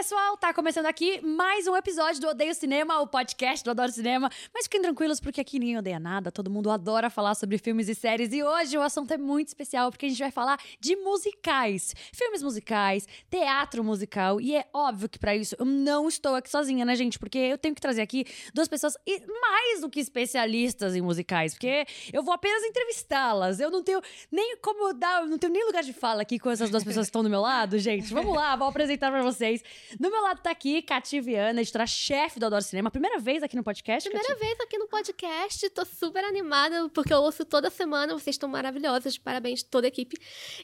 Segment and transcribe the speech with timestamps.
[0.00, 4.30] pessoal, tá começando aqui mais um episódio do Odeio Cinema, o podcast do Adoro Cinema.
[4.54, 7.94] Mas fiquem tranquilos, porque aqui ninguém odeia nada, todo mundo adora falar sobre filmes e
[7.94, 8.32] séries.
[8.32, 12.42] E hoje o assunto é muito especial, porque a gente vai falar de musicais, filmes
[12.42, 14.40] musicais, teatro musical.
[14.40, 17.18] E é óbvio que para isso eu não estou aqui sozinha, né, gente?
[17.18, 18.24] Porque eu tenho que trazer aqui
[18.54, 18.96] duas pessoas
[19.42, 23.60] mais do que especialistas em musicais, porque eu vou apenas entrevistá-las.
[23.60, 24.00] Eu não tenho
[24.32, 27.10] nem como dar, não tenho nem lugar de fala aqui com essas duas pessoas que
[27.10, 28.14] estão do meu lado, gente.
[28.14, 29.62] Vamos lá, vou apresentar para vocês.
[29.98, 32.90] Do meu lado tá aqui Cati Viana, editora-chefe do Adoro Cinema.
[32.90, 34.40] Primeira vez aqui no podcast, Primeira Cati?
[34.46, 39.18] vez aqui no podcast, tô super animada, porque eu ouço toda semana, vocês estão maravilhosas,
[39.18, 40.16] parabéns toda a equipe.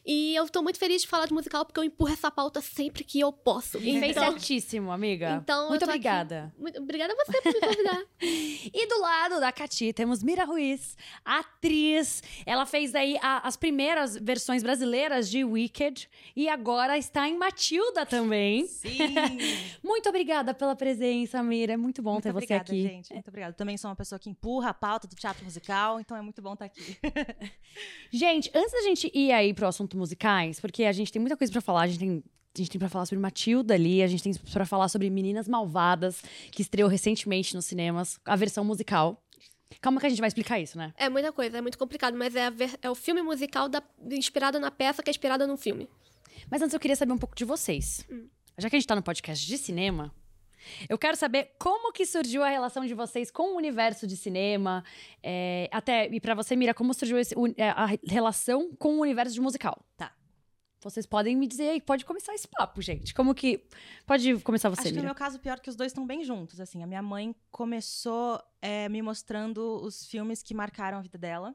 [0.05, 3.03] E eu tô muito feliz de falar de musical, porque eu empurro essa pauta sempre
[3.05, 3.79] que eu posso.
[3.79, 5.41] E fez Então, certíssimo, amiga.
[5.43, 6.55] então Muito tô aqui- obrigada.
[6.59, 8.03] muito, obrigada a você por me convidar.
[8.73, 12.23] E do lado da Cati temos Mira Ruiz, atriz.
[12.45, 18.05] Ela fez aí a- as primeiras versões brasileiras de Wicked e agora está em Matilda
[18.05, 18.67] também.
[18.67, 19.16] Sim!
[19.83, 21.73] Muito obrigada pela presença, Mira.
[21.75, 22.83] É muito bom muito ter você obrigada, aqui.
[22.83, 23.13] gente.
[23.13, 23.53] Muito obrigada.
[23.55, 26.53] Também sou uma pessoa que empurra a pauta do teatro musical, então é muito bom
[26.55, 26.97] estar aqui.
[28.13, 31.53] Gente, antes da gente ir aí pro assunto musicais, porque a gente tem muita coisa
[31.53, 32.25] pra falar, a gente tem.
[32.55, 35.47] A gente tem pra falar sobre Matilda ali, a gente tem pra falar sobre Meninas
[35.47, 39.23] Malvadas, que estreou recentemente nos cinemas, a versão musical.
[39.79, 40.95] Calma que a gente vai explicar isso, né?
[40.97, 43.83] É muita coisa, é muito complicado, mas é, a ver- é o filme musical da-
[44.11, 45.87] inspirado na peça que é inspirada no filme.
[46.51, 48.07] Mas antes eu queria saber um pouco de vocês.
[48.59, 50.15] Já que a gente tá no podcast de cinema,
[50.89, 54.83] eu quero saber como que surgiu a relação de vocês com o universo de cinema.
[55.23, 59.35] é, até, e pra você, Mira, como surgiu esse- é, a relação com o universo
[59.35, 59.85] de musical?
[59.97, 60.13] Tá.
[60.83, 63.13] Vocês podem me dizer aí, pode começar esse papo, gente.
[63.13, 63.65] Como que.
[64.07, 65.09] Pode começar você, Acho que no Mira.
[65.09, 66.83] meu caso, pior que os dois estão bem juntos, assim.
[66.83, 71.55] A minha mãe começou é, me mostrando os filmes que marcaram a vida dela.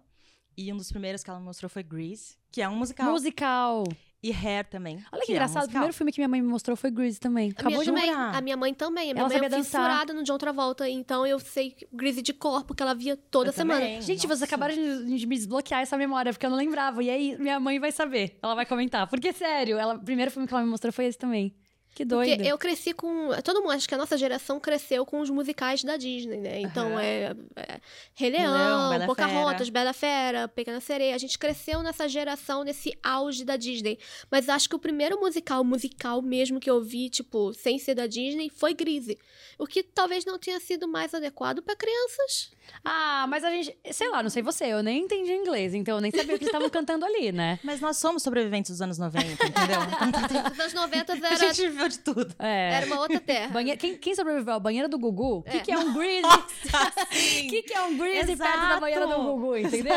[0.58, 3.10] E um dos primeiros que ela me mostrou foi Grease, que é um musical.
[3.12, 3.84] Musical.
[4.24, 4.98] E Hair também.
[5.12, 5.56] Olha que, que é um engraçado.
[5.56, 5.70] o musical.
[5.72, 7.50] primeiro filme que minha mãe me mostrou foi Grease também.
[7.50, 8.36] A Acabou de também, morar.
[8.36, 9.10] a minha mãe também.
[9.10, 12.64] A minha Ela mãe é fissurada no John Travolta, então eu sei Greasy de cor,
[12.64, 13.80] porque ela via toda Eu semana.
[13.80, 14.02] também.
[14.02, 14.28] Gente, Nossa.
[14.28, 17.02] vocês acabaram de, de me desbloquear essa memória, porque eu não lembrava.
[17.04, 18.38] E aí, minha mãe vai saber.
[18.44, 19.08] Ela vai comentar.
[19.08, 21.56] Porque, sério, ela, o primeiro filme que ela me mostrou foi esse também.
[21.94, 22.30] Que doido.
[22.36, 23.30] Porque eu cresci com.
[23.44, 26.62] Todo mundo, acho que a nossa geração cresceu com os musicais da Disney, né?
[26.62, 27.02] Então Aham.
[27.02, 27.80] é, é
[28.16, 29.72] Rei Leão, Leão, Bela Pocahontas, Fera.
[29.72, 31.14] Bela Fera, Pequena Sereia.
[31.14, 34.00] A gente cresceu nessa geração, nesse auge da Disney.
[34.30, 38.08] Mas acho que o primeiro musical, musical mesmo que eu vi, tipo, sem ser da
[38.08, 39.18] Disney, foi Grease.
[39.60, 42.52] O que talvez não tenha sido mais adequado pra crianças.
[42.84, 43.78] Ah, mas a gente.
[43.92, 46.46] Sei lá, não sei você, eu nem entendi inglês, então eu nem sabia o que
[46.46, 47.60] estavam cantando ali, né?
[47.64, 49.82] Mas nós somos sobreviventes dos anos 90, entendeu?
[50.50, 51.54] Nos anos 90 a era,
[51.90, 52.36] gente viveu de tudo.
[52.40, 52.74] É.
[52.76, 53.48] era uma outra terra.
[53.50, 55.38] Banhe- Quem, quem sobreviveu à banheira do Gugu?
[55.40, 55.60] O que, É.
[55.62, 56.28] que é um greasy?
[56.28, 59.96] O que, que é um greasy perto da banheira do Gugu, entendeu?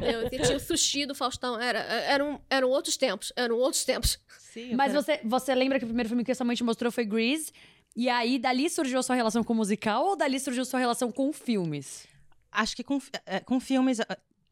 [0.00, 0.32] Meu Deus.
[0.32, 1.60] E tinha o sushi do Faustão.
[1.60, 3.32] Era, eram, eram outros tempos.
[3.36, 4.18] Eram outros tempos.
[4.38, 6.64] Sim, Mas eu- você, você lembra que o primeiro filme que a sua mãe te
[6.64, 7.50] mostrou foi Grease?
[7.94, 10.80] E aí, dali surgiu a sua relação com o musical ou dali surgiu a sua
[10.80, 12.06] relação com filmes?
[12.50, 13.98] Acho que com, é, com filmes.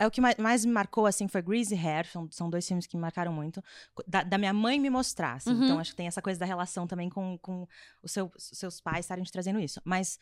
[0.01, 2.07] É, o que mais, me marcou, assim, foi Grease e Hair.
[2.11, 3.63] São, são dois filmes que me marcaram muito.
[4.09, 5.51] Da, da minha mãe me mostrar, assim.
[5.51, 5.65] Uhum.
[5.65, 7.69] Então, acho que tem essa coisa da relação também com, com
[8.03, 9.81] os seu- seus pais estarem te trazendo isso.
[9.85, 10.19] Mas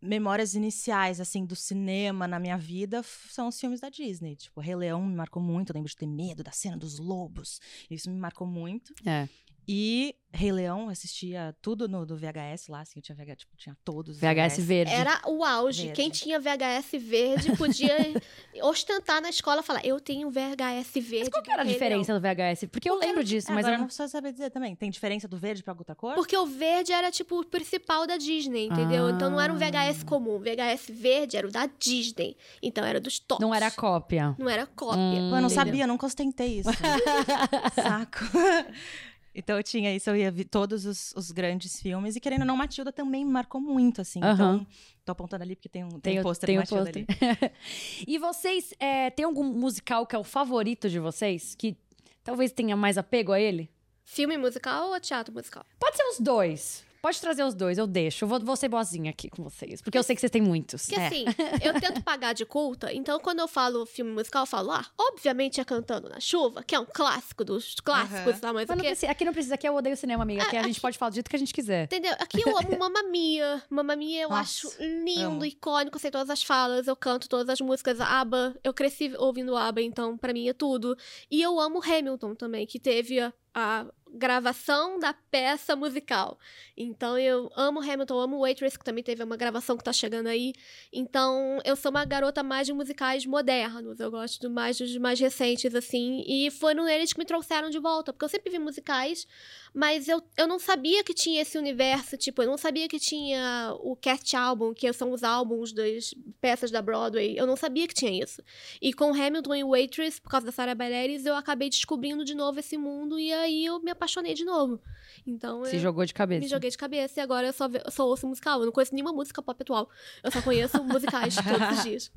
[0.00, 4.34] memórias iniciais, assim, do cinema na minha vida são os filmes da Disney.
[4.34, 5.70] Tipo, Rei Leão me marcou muito.
[5.70, 7.60] Eu lembro de ter medo da cena dos lobos.
[7.90, 8.94] Isso me marcou muito.
[9.06, 9.28] É.
[9.66, 12.94] E Rei Leão, assistia tudo no do VHS lá, assim.
[12.96, 14.92] Eu tinha VHS, tipo, tinha todos os VHS verde.
[14.92, 15.82] Era o auge.
[15.84, 15.96] Verde.
[15.96, 17.94] Quem tinha VHS verde podia
[18.62, 21.30] ostentar na escola e falar: Eu tenho VHS verde.
[21.30, 22.64] Qual que era a Rei diferença do VHS?
[22.70, 23.86] Porque eu lembro disso, É, mas agora eu não...
[23.86, 24.74] preciso saber dizer também.
[24.74, 26.08] Tem diferença do verde pra outra cor?
[26.12, 26.16] Leão.
[26.16, 29.10] Porque o verde era tipo o principal da Disney, entendeu?
[29.10, 29.58] Então não era um Ah.
[29.58, 30.36] VHS comum.
[30.36, 32.36] O VHS verde era o da Disney.
[32.62, 33.40] Então era dos tops.
[33.40, 34.34] não era cópia.
[34.38, 34.98] Não era cópia.
[34.98, 35.30] Hum.
[35.30, 35.50] Pô, eu não entendeu?
[35.50, 36.70] sabia, eu nunca ostentei isso.
[37.76, 38.18] Saco.
[39.34, 42.16] Então eu tinha isso, eu ia ver todos os, os grandes filmes.
[42.16, 44.22] E querendo ou não, Matilda também me marcou muito, assim.
[44.22, 44.34] Aham.
[44.56, 44.66] Então,
[45.04, 47.06] tô apontando ali porque tem um, tem Tem um pôster tem de Matilda pôster.
[47.40, 47.52] ali.
[48.06, 51.54] e vocês, é, tem algum musical que é o favorito de vocês?
[51.54, 51.76] Que
[52.22, 53.70] talvez tenha mais apego a ele?
[54.04, 55.64] Filme musical ou teatro musical?
[55.78, 56.84] Pode ser os dois.
[57.02, 58.24] Pode trazer os dois, eu deixo.
[58.24, 59.82] Eu vou, vou ser boazinha aqui com vocês.
[59.82, 60.86] Porque eu sei que vocês têm muitos.
[60.86, 61.06] Porque É.
[61.08, 61.24] assim,
[61.60, 65.60] eu tento pagar de culta, então quando eu falo filme musical, eu falo, ah, obviamente
[65.60, 68.38] é Cantando na Chuva, que é um clássico dos clássicos, Aham.
[68.40, 68.52] tá?
[68.52, 70.44] Mas Mas não aqui, precisa- aqui não precisa, aqui eu odeio cinema, amiga.
[70.44, 71.84] Aqui a gente pode falar do jeito que a gente quiser.
[71.86, 72.12] entendeu?
[72.20, 73.60] Aqui eu amo Mamma Mia.
[73.68, 75.44] Mamma Mia eu Nossa, acho lindo, amo.
[75.44, 78.00] icônico, sei todas as falas, eu canto todas as músicas.
[78.00, 80.96] ABBA, eu cresci ouvindo ABBA, então pra mim é tudo.
[81.28, 86.38] E eu amo Hamilton também, que teve a, a gravação da peça musical.
[86.76, 90.52] Então eu amo Hamilton, amo Waitress, que também teve uma gravação que tá chegando aí.
[90.92, 94.00] Então eu sou uma garota mais de musicais modernos.
[94.00, 96.24] Eu gosto mais dos mais recentes, assim.
[96.26, 98.12] E foram eles que me trouxeram de volta.
[98.12, 99.26] Porque eu sempre vi musicais,
[99.74, 102.16] mas eu, eu não sabia que tinha esse universo.
[102.16, 106.70] Tipo, eu não sabia que tinha o Cast Album, que são os álbuns das peças
[106.70, 107.34] da Broadway.
[107.36, 108.42] Eu não sabia que tinha isso.
[108.80, 112.60] E com Hamilton e Waitress, por causa da Sarah Bareilles, eu acabei descobrindo de novo
[112.60, 113.18] esse mundo.
[113.18, 114.80] E aí eu me apaixonei de novo.
[115.26, 116.40] Então, Se eu jogou de cabeça.
[116.40, 118.58] me joguei de cabeça e agora eu só, ve- eu só ouço musical.
[118.60, 119.88] Eu não conheço nenhuma música pop atual.
[120.22, 122.12] Eu só conheço musicais todos os dias.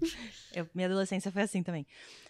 [0.53, 1.85] Eu- minha adolescência foi assim também.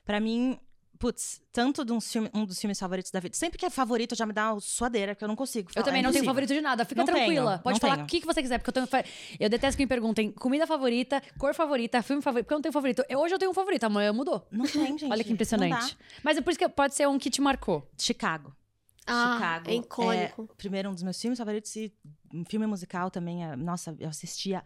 [0.06, 0.60] Pra mim,
[1.00, 3.36] putz, tanto de um, filme, um dos filmes favoritos da vida.
[3.36, 5.70] Sempre que é favorito já me dá uma suadeira, porque eu não consigo.
[5.70, 6.84] Eu falar, também é não tenho favorito de nada.
[6.84, 7.52] Fica Não tranquila.
[7.52, 8.88] tenho, Pode falar o que, que você quiser, porque eu tenho.
[8.88, 9.04] fa-
[9.40, 12.74] Eu detesto que me perguntem comida favorita, cor favorita, filme favorito, porque eu não tenho
[12.74, 13.04] favorito.
[13.08, 14.46] Eu- hoje eu tenho um favorito, amanhã mudou.
[14.52, 15.12] Não tem, gente.
[15.12, 15.98] Olha que impressionante.
[16.24, 17.88] Mas é por isso que pode ser um que te marcou.
[17.98, 18.54] Chicago.
[19.08, 19.70] Ah, Chicago.
[19.70, 20.50] é icônico.
[20.52, 21.94] É, primeiro, um dos meus filmes favoritos e
[22.34, 23.44] um filme musical também.
[23.46, 24.64] é- nossa, eu assistia.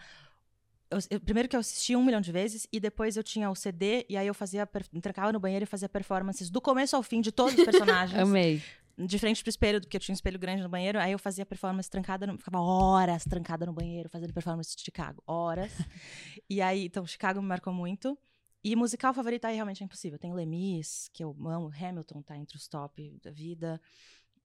[0.91, 3.55] eu- eu- primeiro que eu assisti um milhão de vezes e depois eu tinha o
[3.55, 4.67] CD e aí eu fazia
[5.01, 8.59] trancava no banheiro e fazia performances do começo ao fim de todos os personagens Amei.
[8.97, 11.45] de frente pro espelho porque eu tinha um espelho grande no banheiro aí eu fazia
[11.45, 15.71] performance trancada no, ficava horas trancada no banheiro fazendo performance de Chicago horas
[16.49, 18.17] e aí então Chicago me marcou muito
[18.63, 22.57] e musical favorito aí realmente é impossível tem Lemis que eu amo Hamilton tá entre
[22.57, 23.79] os top da vida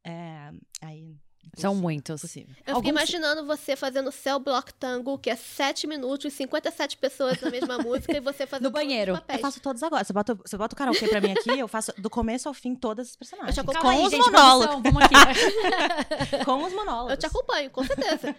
[0.04, 0.50] é,
[0.82, 1.16] aí
[1.56, 2.20] São muitos.
[2.22, 2.54] impossível.
[2.66, 7.50] Eu Alguns- imaginando você fazendo Cell Block Tango, que é 7 minutos, 57 pessoas na
[7.50, 9.18] mesma música, e você fazendo No banheiro.
[9.28, 10.02] Eu faço todos agora.
[10.04, 12.74] Você bota, você bota o karaokê pra mim aqui, eu faço do começo ao fim
[12.74, 13.56] todas as personagens.
[13.56, 14.82] Eu te com aí, os gente, monólogos.
[14.82, 15.04] produção.
[16.44, 17.10] Com os monólogos.
[17.12, 18.34] Eu te acompanho, com certeza.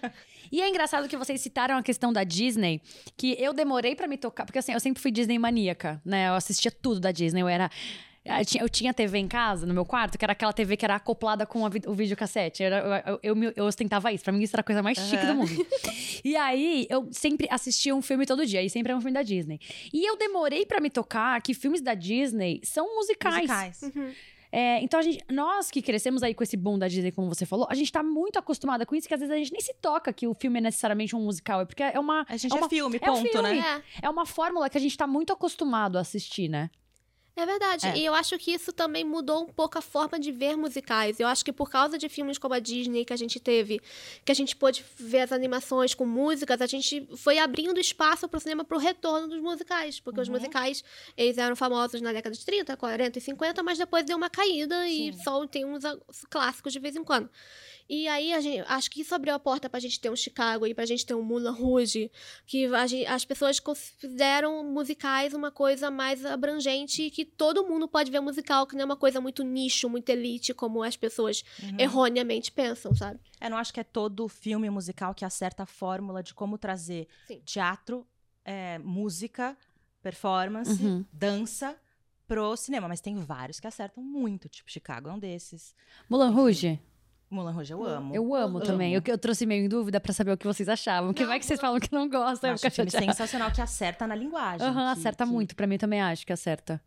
[0.51, 2.81] E é engraçado que vocês citaram a questão da Disney,
[3.17, 6.27] que eu demorei pra me tocar, porque assim, eu sempre fui Disney maníaca, né?
[6.29, 7.69] Eu assistia tudo da Disney, eu era
[8.25, 10.83] eu tinha, eu tinha TV em casa, no meu quarto, que era aquela TV que
[10.85, 12.63] era acoplada com o videocassete.
[12.63, 14.23] Era, eu, eu, eu, eu ostentava isso.
[14.23, 15.67] Pra mim, isso era a coisa mais chique do mundo.
[16.23, 18.61] E aí, eu sempre assistia um filme todo dia.
[18.63, 19.59] E sempre é um filme da Disney.
[19.93, 23.35] E eu demorei pra me tocar que filmes da Disney são musicais.
[23.41, 23.81] musicais.
[23.83, 24.11] Uhum.
[24.51, 27.45] É, então, a gente, nós que crescemos aí com esse boom da Disney, como você
[27.45, 29.73] falou, a gente tá muito acostumada com isso, que às vezes a gente nem se
[29.81, 31.59] toca que o filme é necessariamente um musical.
[31.61, 33.49] É porque é uma, A gente É é, uma- filme, é ponto, filme.
[33.59, 33.83] né?
[34.01, 34.05] É.
[34.05, 36.69] é uma fórmula que a gente tá muito acostumado a assistir, né?
[37.37, 37.87] É verdade.
[37.87, 37.97] É.
[37.97, 41.19] E eu acho que isso também mudou um pouco a forma de ver musicais.
[41.19, 43.81] Eu acho que por causa de filmes como a Disney que a gente teve,
[44.23, 48.39] que a gente pôde ver as animações com músicas, a gente foi abrindo espaço pro
[48.39, 49.99] cinema pro retorno dos musicais.
[49.99, 50.35] Porque os Uhum.
[50.35, 50.83] musicais,
[51.17, 54.87] eles eram famosos na década de 30, 40 e 50, mas depois deu uma caída
[54.87, 55.23] e Sim.
[55.23, 55.83] só tem uns
[56.29, 57.29] clássicos de vez em quando.
[57.87, 60.65] E aí, a gente, acho que isso abriu a porta pra gente ter um Chicago
[60.65, 62.11] e pra gente ter um Moulin Rouge,
[62.47, 67.87] que a gen- as pessoas consideram musicais uma coisa mais abrangente e que todo mundo
[67.87, 71.43] pode ver musical, que não é uma coisa muito nicho, muito elite, como as pessoas
[71.61, 71.79] Uhum.
[71.79, 73.19] erroneamente pensam, sabe?
[73.39, 77.07] Eu não acho que é todo filme musical que acerta a fórmula de como trazer
[77.27, 77.39] Sim.
[77.45, 78.07] teatro,
[78.43, 79.55] é, música,
[80.01, 81.05] performance, Uhum.
[81.11, 81.75] dança
[82.27, 82.87] pro cinema.
[82.87, 85.75] Mas tem vários que acertam muito, tipo Chicago é um desses.
[86.09, 86.79] Mulan Rouge?
[87.29, 88.15] Moulin Rouge eu amo.
[88.15, 88.93] Eu amo também.
[88.93, 91.11] Eu, eu trouxe meio em dúvida pra saber o que vocês achavam.
[91.11, 92.49] Porque vai que vocês falam que não gostam.
[92.49, 93.13] Eu acho um fico filme chateada.
[93.13, 94.65] sensacional que acerta na linguagem.
[94.65, 95.55] Aham, que- acerta que- muito.
[95.55, 96.81] Pra mim também acho que acerta.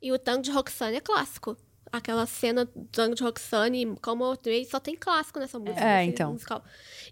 [0.00, 1.56] E o Tango de Roxane é clássico.
[1.90, 5.80] Aquela cena do Tango de Roxane, como eu falei, só tem clássico nessa música.
[5.80, 6.32] É, nesse então.
[6.32, 6.62] Musical.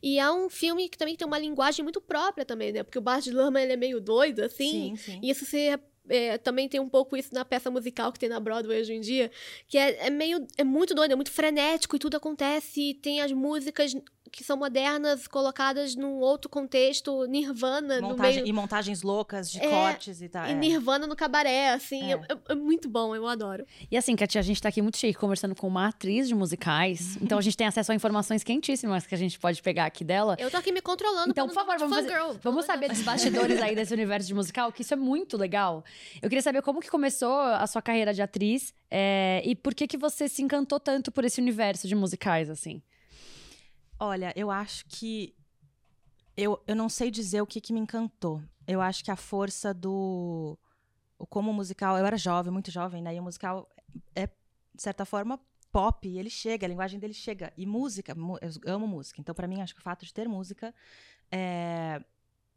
[0.02, 2.82] E é um filme que também tem uma linguagem muito própria também, né?
[2.82, 4.94] Porque o Baz de Lama, ele é meio doido, assim.
[4.94, 5.20] Sim, sim.
[5.22, 5.78] E isso se
[6.08, 9.00] é, também tem um pouco isso na peça musical que tem na Broadway hoje em
[9.00, 9.30] dia,
[9.68, 13.20] que é, é meio é muito doido, é muito frenético e tudo acontece, e tem
[13.20, 13.94] as músicas
[14.30, 19.58] que são modernas colocadas num outro contexto, Nirvana no Montagem- meio E montagens loucas de
[19.60, 20.46] É, cortes e tal.
[20.46, 20.54] e é.
[20.54, 22.20] Nirvana no cabaré, assim, É.
[22.48, 22.54] é.
[22.54, 23.64] muito bom, eu adoro.
[23.90, 27.16] E assim, Katia, a gente tá aqui muito chique conversando com uma atriz de musicais.
[27.20, 30.36] Então a gente tem acesso a informações quentíssimas que a gente pode pegar aqui dela.
[30.38, 31.30] Eu tô aqui me controlando.
[31.30, 34.72] Então, por favor, vamos, fazer- pelo vamos saber dos bastidores aí desse universo de musical,
[34.72, 35.84] que isso é muito legal.
[36.22, 39.86] Eu queria saber como que começou a sua carreira de atriz é, e por que
[39.86, 42.82] que você se encantou tanto por esse universo de musicais, assim.
[43.98, 45.34] Olha, eu acho que.
[46.36, 48.42] Eu, eu não sei dizer o que, que me encantou.
[48.66, 50.58] Eu acho que a força do.
[51.18, 51.96] O como o musical.
[51.98, 53.14] Eu era jovem, muito jovem, né?
[53.14, 53.68] E o musical
[54.14, 55.40] é, de certa forma,
[55.72, 56.06] pop.
[56.06, 57.52] Ele chega, a linguagem dele chega.
[57.56, 58.14] E música,
[58.64, 59.20] eu amo música.
[59.20, 60.74] Então, pra mim, acho que o fato de ter música
[61.30, 62.02] é,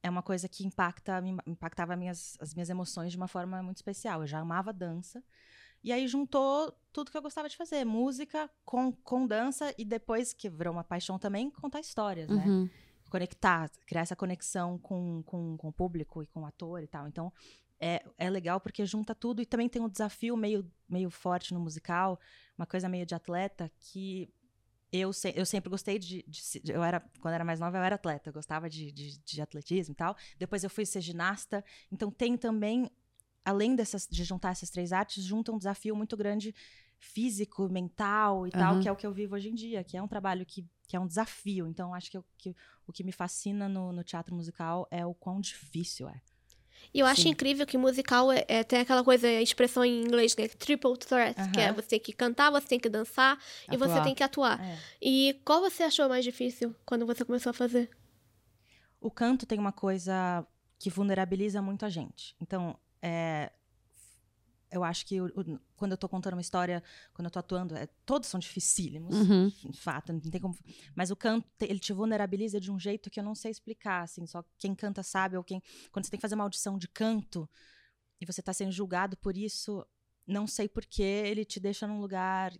[0.04, 4.22] é uma coisa que impacta, impactava minhas, as minhas emoções de uma forma muito especial.
[4.22, 5.24] Eu já amava dança.
[5.84, 10.34] E aí juntou tudo que eu gostava de fazer, música com, com dança e depois
[10.34, 12.44] que virou uma paixão também, contar histórias, né?
[12.46, 12.70] Uhum.
[13.10, 17.08] Conectar, criar essa conexão com, com, com o público e com o ator e tal.
[17.08, 17.32] Então,
[17.80, 21.60] é, é legal porque junta tudo e também tem um desafio meio, meio forte no
[21.60, 22.20] musical,
[22.58, 24.32] uma coisa meio de atleta que
[24.92, 27.84] eu, se, eu sempre gostei de, de, de, Eu era, quando era mais nova, eu
[27.84, 30.16] era atleta, eu gostava de, de, de, atletismo e tal.
[30.38, 31.64] Depois eu fui ser ginasta.
[31.92, 32.90] Então tem também,
[33.44, 36.54] além dessas, de juntar essas três artes, junta um desafio muito grande
[37.00, 38.60] físico, mental e uhum.
[38.60, 40.66] tal, que é o que eu vivo hoje em dia, que é um trabalho que,
[40.88, 41.68] que é um desafio.
[41.68, 42.56] Então, acho que, eu, que
[42.86, 46.22] o que me fascina no, no teatro musical é o quão difícil é.
[46.94, 47.30] E eu acho Sim.
[47.30, 50.48] incrível que musical é, é, tem aquela coisa, a expressão em inglês, né?
[50.48, 53.74] Triple threat, que é você tem que cantar, você tem que dançar atuar.
[53.74, 54.60] e você tem que atuar.
[54.62, 54.78] É.
[55.02, 57.90] E qual você achou mais difícil quando você começou a fazer?
[59.00, 60.46] O canto tem uma coisa
[60.78, 62.36] que vulnerabiliza muito a gente.
[62.40, 63.52] Então, é,
[64.72, 67.76] eu acho que o, o, quando eu tô contando uma história, quando eu tô atuando,
[67.76, 69.50] é, todos são dificílimos, uhum.
[69.50, 70.58] de fato, não tem como.
[70.96, 74.26] Mas o canto, ele te vulnerabiliza de um jeito que eu não sei explicar, assim,
[74.26, 75.62] só quem canta sabe, ou quem.
[75.92, 77.50] Quando você tem que fazer uma audição de canto
[78.22, 79.86] e você tá sendo julgado por isso,
[80.28, 82.54] não sei porquê, ele te deixa num lugar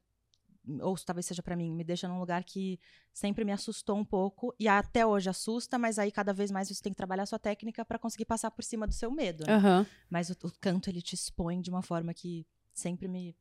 [0.82, 2.80] ou talvez seja para mim, me deixa num lugar que
[3.14, 6.82] sempre me assustou um pouco e até hoje assusta, mas aí cada vez mais você
[6.82, 9.46] tem que trabalhar a sua técnica para conseguir passar por cima do seu medo.
[9.48, 9.58] Né?
[9.58, 9.86] Uhum.
[10.10, 13.36] Mas o, o, canto ele te expõe de uma forma que sempre me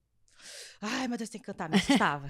[0.81, 2.29] Ai, meu Deus, tem que cantar, me assustava.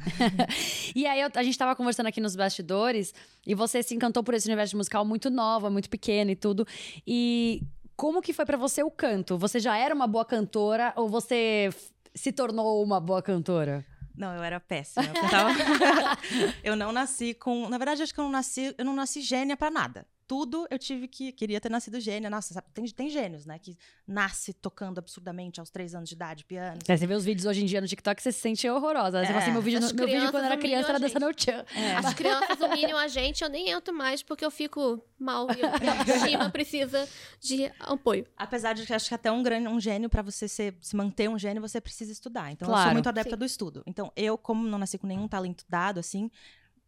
[0.96, 3.12] e aí, eu, a gente tava conversando aqui nos bastidores
[3.46, 6.66] e você se encantou por esse universo musical muito nova, muito pequeno e tudo.
[7.06, 7.62] E
[7.94, 9.36] como que foi para você o canto?
[9.36, 11.68] Você já era uma boa cantora ou você
[12.14, 13.84] se tornou uma boa cantora?
[14.18, 15.06] Não, eu era péssima.
[15.06, 15.12] Eu,
[16.72, 17.68] eu não nasci com.
[17.68, 20.78] Na verdade, acho que eu não nasci, eu não nasci gênia para nada tudo eu
[20.78, 21.32] tive que.
[21.32, 22.28] Queria ter nascido gênia.
[22.28, 23.58] Nossa, sabe, tem, tem gênios, né?
[23.58, 26.78] Que nasce tocando absurdamente aos três anos de idade, piano.
[26.86, 29.20] É, você vê os vídeos hoje em dia no TikTok, você se sente horrorosa.
[29.20, 29.26] Você é.
[29.28, 31.64] fala assim, meu vídeo, meu vídeo quando era criança era dançando o tchan.
[31.74, 31.96] É.
[31.96, 36.16] As crianças humilham a gente, eu nem entro mais porque eu fico mal e a
[36.16, 37.08] estima precisa
[37.40, 38.26] de apoio.
[38.36, 41.30] Apesar de que acho que até um, grande, um gênio, para você ser, se manter
[41.30, 42.52] um gênio, você precisa estudar.
[42.52, 42.82] Então, claro.
[42.82, 43.38] eu sou muito adepta Sim.
[43.38, 43.82] do estudo.
[43.86, 46.30] Então, eu, como não nasci com nenhum talento dado, assim,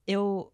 [0.07, 0.53] eu.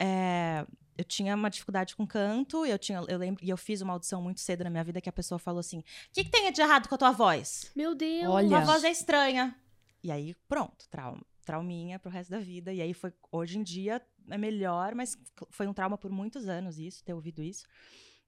[0.00, 0.64] É,
[0.98, 4.20] eu tinha uma dificuldade com canto, eu tinha, eu lembro, e eu fiz uma audição
[4.20, 6.60] muito cedo na minha vida que a pessoa falou assim: "O que, que tem de
[6.60, 8.26] errado com a tua voz?" Meu Deus.
[8.26, 8.58] Olha.
[8.58, 9.56] A voz é estranha.
[10.02, 12.72] E aí, pronto, trauma, trauminha pro resto da vida.
[12.72, 15.16] E aí foi hoje em dia é melhor, mas
[15.50, 17.64] foi um trauma por muitos anos isso, ter ouvido isso.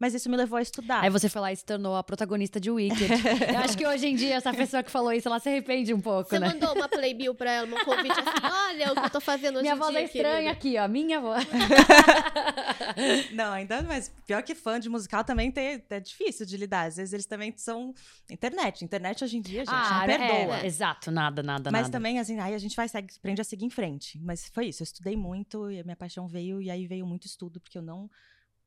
[0.00, 1.02] Mas isso me levou a estudar.
[1.02, 3.04] Aí você foi lá e se tornou a protagonista de Wicked.
[3.52, 6.00] eu acho que hoje em dia, essa pessoa que falou isso, ela se arrepende um
[6.00, 6.48] pouco, você né?
[6.48, 9.56] Você mandou uma playbill pra ela, um convite assim, olha o que eu tô fazendo
[9.56, 11.46] hoje Minha voz é estranha aqui, ó, minha voz.
[13.32, 16.86] Não, ainda, mas pior que fã de musical também tem, é difícil de lidar.
[16.86, 17.92] Às vezes eles também são
[18.30, 18.82] internet.
[18.82, 20.60] Internet hoje em dia, gente, ah, não perdoa.
[20.60, 21.92] É, exato, nada, nada, Mas nada.
[21.92, 24.18] também, assim, aí a gente vai, segue, aprende a seguir em frente.
[24.18, 27.26] Mas foi isso, eu estudei muito e a minha paixão veio, e aí veio muito
[27.26, 28.08] estudo, porque eu não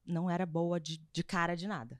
[0.06, 2.00] não era boa de, de cara de nada.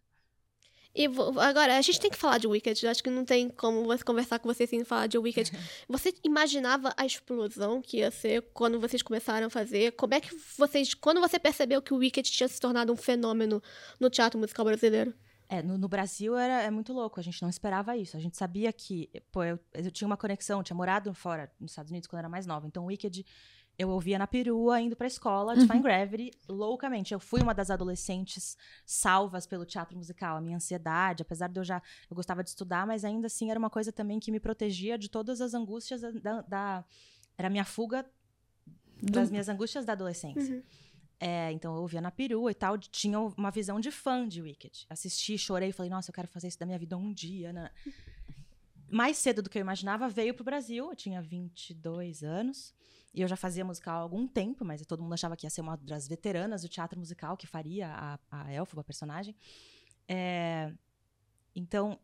[0.96, 1.08] E
[1.42, 2.86] agora, a gente tem que falar de Wicked.
[2.86, 5.52] Acho que não tem como você conversar com você sem falar de Wicked.
[5.90, 9.94] Você imaginava a explosão que ia ser quando vocês começaram a fazer?
[9.94, 10.94] Como é que vocês.
[10.94, 13.62] Quando você percebeu que o Wicked tinha se tornado um fenômeno
[14.00, 15.14] no teatro musical brasileiro?
[15.50, 18.16] É, no, no, Brasil era é muito louco, a gente não esperava isso.
[18.16, 21.72] A gente sabia que, pô, eu, eu tinha uma conexão, eu tinha morado fora nos
[21.72, 22.68] Estados Unidos quando era mais nova.
[22.68, 23.26] Então o Wicked
[23.78, 25.68] eu ouvia na perua, indo pra escola, de uhum.
[25.68, 27.14] Fine Gravity, loucamente.
[27.14, 30.38] Eu fui uma das adolescentes salvas pelo teatro musical.
[30.38, 31.82] A minha ansiedade, apesar de eu já...
[32.10, 35.10] Eu gostava de estudar, mas ainda assim era uma coisa também que me protegia de
[35.10, 36.42] todas as angústias da...
[36.42, 36.86] da
[37.36, 38.06] era a minha fuga
[39.02, 40.56] das minhas angústias da adolescência.
[40.56, 40.64] Uhum.
[41.20, 44.86] É, então eu ouvia na perua e tal, tinha uma visão de fã de Wicked.
[44.90, 47.72] Assisti, chorei, falei, nossa, eu quero fazer isso da minha vida um dia, né?
[48.90, 52.74] Mais cedo do que eu imaginava, veio pro Brasil, eu tinha 22 anos.
[53.14, 55.62] E eu já fazia musical há algum tempo, mas todo mundo achava que ia ser
[55.62, 59.36] uma das veteranas do teatro musical que faria a, a a personagem.
[60.08, 60.74] É,
[61.56, 62.00] então,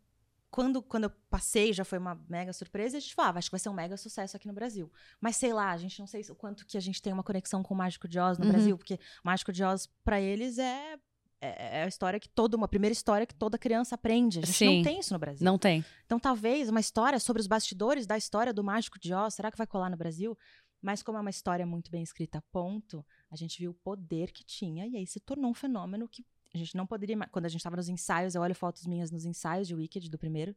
[0.52, 3.60] quando, quando eu passei, já foi uma mega surpresa, a gente falava, acho que vai
[3.60, 4.92] ser um mega sucesso aqui no Brasil.
[5.20, 7.64] Mas sei lá, a gente não sei o quanto que a gente tem uma conexão
[7.64, 8.52] com o Mágico de Oz no uhum.
[8.52, 10.94] Brasil, porque o Mágico de Oz, para eles, é,
[11.42, 14.40] é, é, a história que toda, uma primeira história que toda criança aprende.
[14.40, 15.46] A gente Sim, não tem isso no Brasil.
[15.46, 15.86] Não tem.
[16.06, 19.58] Então, talvez uma história sobre os bastidores da história do Mágico de Oz, será que
[19.58, 20.38] vai colar no Brasil?
[20.82, 24.44] Mas como é uma história muito bem escrita, ponto, a gente viu o poder que
[24.44, 27.18] tinha e aí se tornou um fenômeno que a gente não poderia.
[27.32, 30.18] Quando a gente estava nos ensaios, eu olho fotos minhas nos ensaios de Wicked, do
[30.18, 30.56] primeiro.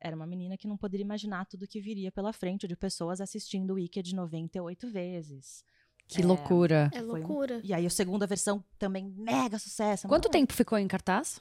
[0.00, 3.70] Era uma menina que não poderia imaginar tudo que viria pela frente, de pessoas assistindo
[3.70, 5.64] o Wicked 98 vezes.
[6.06, 6.90] Que é, loucura.
[6.92, 7.56] É loucura.
[7.56, 10.06] Um, e aí a segunda versão também mega sucesso.
[10.06, 11.40] Quanto tempo ficou em cartaz?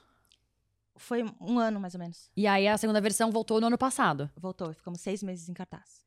[0.96, 2.30] Foi um ano, mais ou menos.
[2.38, 4.30] E aí a segunda versão voltou no ano passado?
[4.38, 6.06] Voltou, ficamos seis meses em cartaz.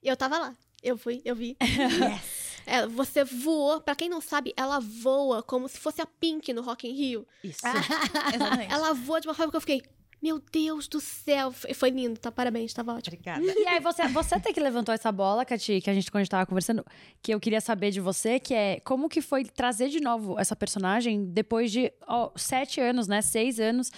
[0.00, 0.56] Eu tava lá.
[0.82, 1.56] Eu fui, eu vi.
[1.62, 2.48] Yes.
[2.70, 6.60] É, você voou, para quem não sabe, ela voa como se fosse a Pink no
[6.60, 7.26] Rock in Rio.
[7.42, 7.60] Isso.
[8.34, 8.70] Exatamente.
[8.70, 9.82] Ela voa de uma forma que eu fiquei,
[10.20, 11.50] Meu Deus do céu.
[11.50, 12.30] Foi foi lindo, tá?
[12.30, 13.16] Parabéns, tava ótimo.
[13.16, 13.42] Obrigada.
[13.42, 16.24] E aí, você, você até que levantou essa bola, Cati, que a gente, quando a
[16.24, 16.84] gente tava conversando,
[17.22, 20.54] que eu queria saber de você, que é como que foi trazer de novo essa
[20.54, 23.22] personagem depois de ó, sete anos, né?
[23.22, 23.90] Seis anos.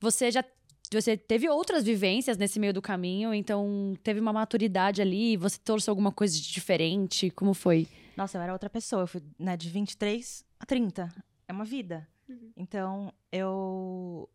[0.00, 0.44] Você já.
[0.90, 5.90] Você teve outras vivências nesse meio do caminho, então teve uma maturidade ali, você trouxe
[5.90, 7.30] alguma coisa de diferente?
[7.30, 7.86] Como foi?
[8.16, 9.02] Nossa, eu era outra pessoa.
[9.02, 11.12] Eu fui né, de 23 a 30.
[11.46, 12.08] É uma vida.
[12.28, 12.52] Uhum.
[12.56, 14.28] Então, eu.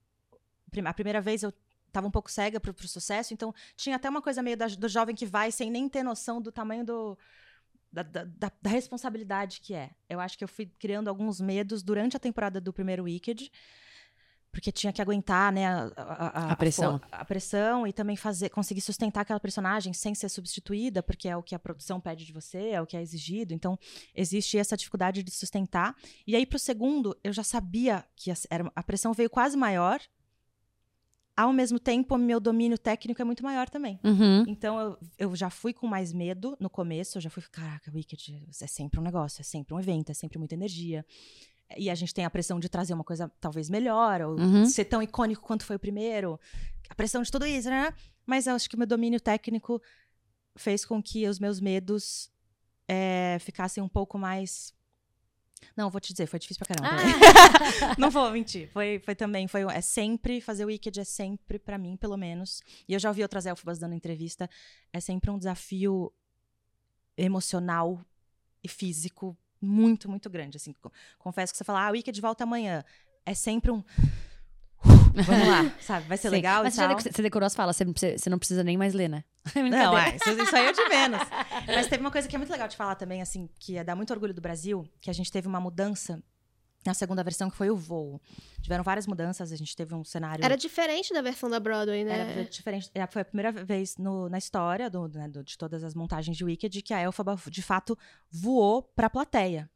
[0.85, 1.53] A primeira vez eu
[1.91, 4.87] tava um pouco cega pro, pro sucesso, então tinha até uma coisa meio da- do
[4.89, 7.17] jovem que vai sem nem ter noção do tamanho do.
[7.91, 9.91] Da, da- da- da responsabilidade que é.
[10.09, 13.51] Eu acho que eu fui criando alguns medos durante a temporada do primeiro Wicked.
[14.53, 16.99] Porque tinha que aguentar, né, a, a- A pressão.
[16.99, 21.35] fo- a pressão e também fazer, conseguir sustentar aquela personagem sem ser substituída, porque é
[21.35, 23.51] o que a produção pede de você, é o que é exigido.
[23.53, 23.77] Então,
[24.13, 25.95] existe essa dificuldade de sustentar.
[26.27, 29.99] E aí, pro segundo, eu já sabia que a, era, a pressão veio quase maior.
[31.35, 33.99] Ao mesmo tempo, o meu domínio técnico é muito maior também.
[34.03, 34.43] Uhum.
[34.47, 37.17] Então, eu, eu já fui com mais medo no começo.
[37.17, 40.37] Eu já fui, caraca, Wicked é sempre um negócio, é sempre um evento, é sempre
[40.37, 41.03] muita energia.
[41.77, 44.65] E a gente tem a pressão de trazer uma coisa talvez melhor, ou Uhum.
[44.65, 46.39] ser tão icônico quanto foi o primeiro.
[46.89, 47.93] A pressão de tudo isso, né?
[48.25, 49.81] Mas eu acho que o meu domínio técnico
[50.55, 52.31] fez com que os meus medos
[52.87, 54.73] é, ficassem um pouco mais.
[55.77, 57.01] Não, vou te dizer, foi difícil pra caramba.
[57.01, 57.95] Ah.
[57.97, 58.69] Não vou mentir.
[58.71, 62.61] Foi, foi também, foi, é sempre, fazer o Wicked é sempre, pra mim, pelo menos.
[62.87, 64.49] E eu já ouvi outras elfas dando entrevista.
[64.91, 66.11] É sempre um desafio
[67.17, 68.01] emocional
[68.63, 70.57] e físico muito, muito grande.
[70.57, 72.83] Assim, co- confesso que você fala, ah, o Wicked volta amanhã.
[73.25, 73.83] É sempre um.
[75.25, 76.07] Vamos lá, sabe?
[76.07, 76.35] Vai ser Sim.
[76.35, 76.99] legal Mas e você, tal.
[76.99, 79.23] você decorou as falas, você não precisa, você não precisa nem mais ler, né?
[79.55, 81.21] Não, é, isso, aí é de menos.
[81.67, 83.95] Mas teve uma coisa que é muito legal de falar também, assim, que é dar
[83.95, 86.21] muito orgulho do Brasil, que a gente teve uma mudança
[86.85, 88.21] na segunda versão, que foi o voo.
[88.61, 90.43] Tiveram várias mudanças, a gente teve um cenário...
[90.43, 92.31] Era diferente da versão da Broadway, né?
[92.31, 92.89] Era diferente.
[92.93, 96.35] é, Foi a primeira vez no- na história do- né, do- de todas as montagens
[96.35, 97.97] de Wicked que a Elphaba, de fato,
[98.29, 99.69] voou pra plateia.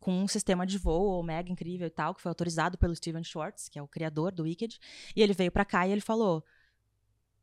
[0.00, 3.68] Com um sistema de voo mega incrível e tal, que foi autorizado pelo Steven Schwartz,
[3.70, 4.78] que é o criador do Wicked.
[5.16, 6.44] E ele veio pra cá e ele falou: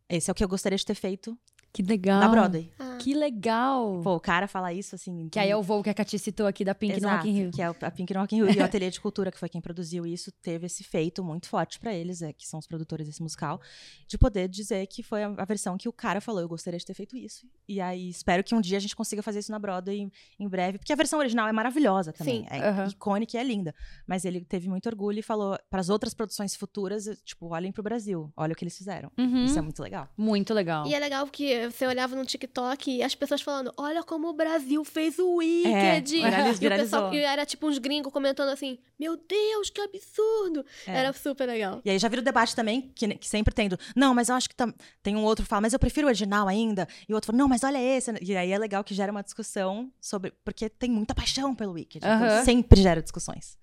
[0.08, 1.36] Esse é o que eu gostaria de ter feito
[1.74, 2.20] Que legal.
[2.20, 2.72] na Broadway.
[2.78, 4.02] Ah, Que legal.
[4.04, 5.30] Pô, o cara fala isso assim.
[5.30, 7.30] que aí é o voo que a Cati citou aqui da Pink no Exato, Rock
[7.30, 7.52] in Rio.
[7.52, 8.52] Que é a Pink no Rock in Rio.
[8.52, 11.80] E o Ateliê de Cultura, que foi quem produziu isso, teve esse feito muito forte
[11.80, 13.60] pra eles, é, que são os produtores desse musical,
[14.08, 16.86] de poder dizer que foi a, a versão que o cara falou, eu gostaria de
[16.86, 17.48] ter feito isso.
[17.68, 20.48] E aí, espero que um dia a gente consiga fazer isso na Broadway em, em
[20.48, 22.42] breve, porque a versão original é maravilhosa também.
[22.42, 22.88] Sim, É aham.
[22.88, 23.74] icônica e é linda.
[24.06, 27.82] Mas ele teve muito orgulho e falou para as outras produções futuras, tipo, olhem pro
[27.82, 29.10] Brasil, olha o que eles fizeram.
[29.18, 29.46] Uhum.
[29.46, 30.10] Isso é muito legal.
[30.18, 30.86] Muito legal.
[30.86, 34.34] E é legal que você olhava no TikTok e as pessoas falando: Olha como o
[34.34, 35.72] Brasil fez o Wicked.
[35.74, 36.70] É, e, viralizou.
[36.70, 40.66] pessoal, e era tipo uns gringos comentando assim: Meu Deus, que absurdo!
[40.88, 40.98] É.
[41.00, 41.82] Era super legal.
[41.84, 44.36] E aí já vira o debate também, que, que sempre tem do, não, mas eu
[44.36, 46.88] acho que tam- tem um outro que fala, mas eu prefiro o original ainda.
[47.08, 48.12] E o outro fala, não, mas olha esse.
[48.22, 50.32] E aí é legal que gera uma discussão sobre.
[50.44, 52.06] Porque tem muita paixão pelo Wicked.
[52.06, 53.58] Então sempre gera discussões.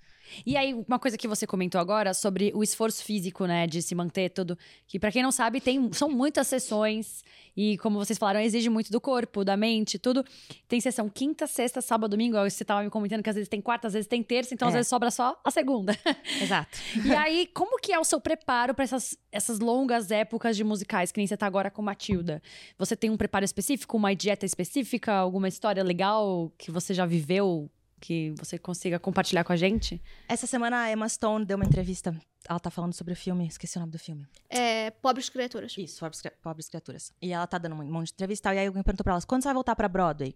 [0.45, 3.95] E aí, uma coisa que você comentou agora sobre o esforço físico, né, de se
[3.95, 4.57] manter tudo.
[4.87, 7.23] Que pra quem não sabe, tem, são muitas sessões.
[7.57, 10.25] E como vocês falaram, exige muito do corpo, da mente, tudo.
[10.69, 12.37] Tem sessão quinta, sexta, sábado, domingo.
[12.37, 14.69] ó, Você tava me comentando que às vezes tem quarta, às vezes tem terça, então
[14.69, 14.79] às É.
[14.79, 15.97] vezes sobra só a segunda.
[16.41, 16.79] Exato.
[17.05, 21.11] E aí, como que é o seu preparo pra essas, essas longas épocas de musicais,
[21.11, 22.43] que nem você tá agora com Matilda?
[22.79, 27.71] Você tem um preparo específico, uma dieta específica, alguma história legal que você já viveu,
[27.99, 30.01] que você consiga compartilhar com a gente?
[30.29, 32.15] Essa semana a Emma Stone deu uma entrevista.
[32.49, 34.27] Ela tá falando sobre o filme, esqueci o nome do filme.
[34.49, 35.75] É, pobres criaturas.
[35.77, 37.13] Isso, Pobres, Pobres Criaturas.
[37.21, 39.43] E ela tá dando um monte de entrevista e aí alguém perguntou pra ela, quando
[39.43, 40.35] você vai voltar pra Broadway?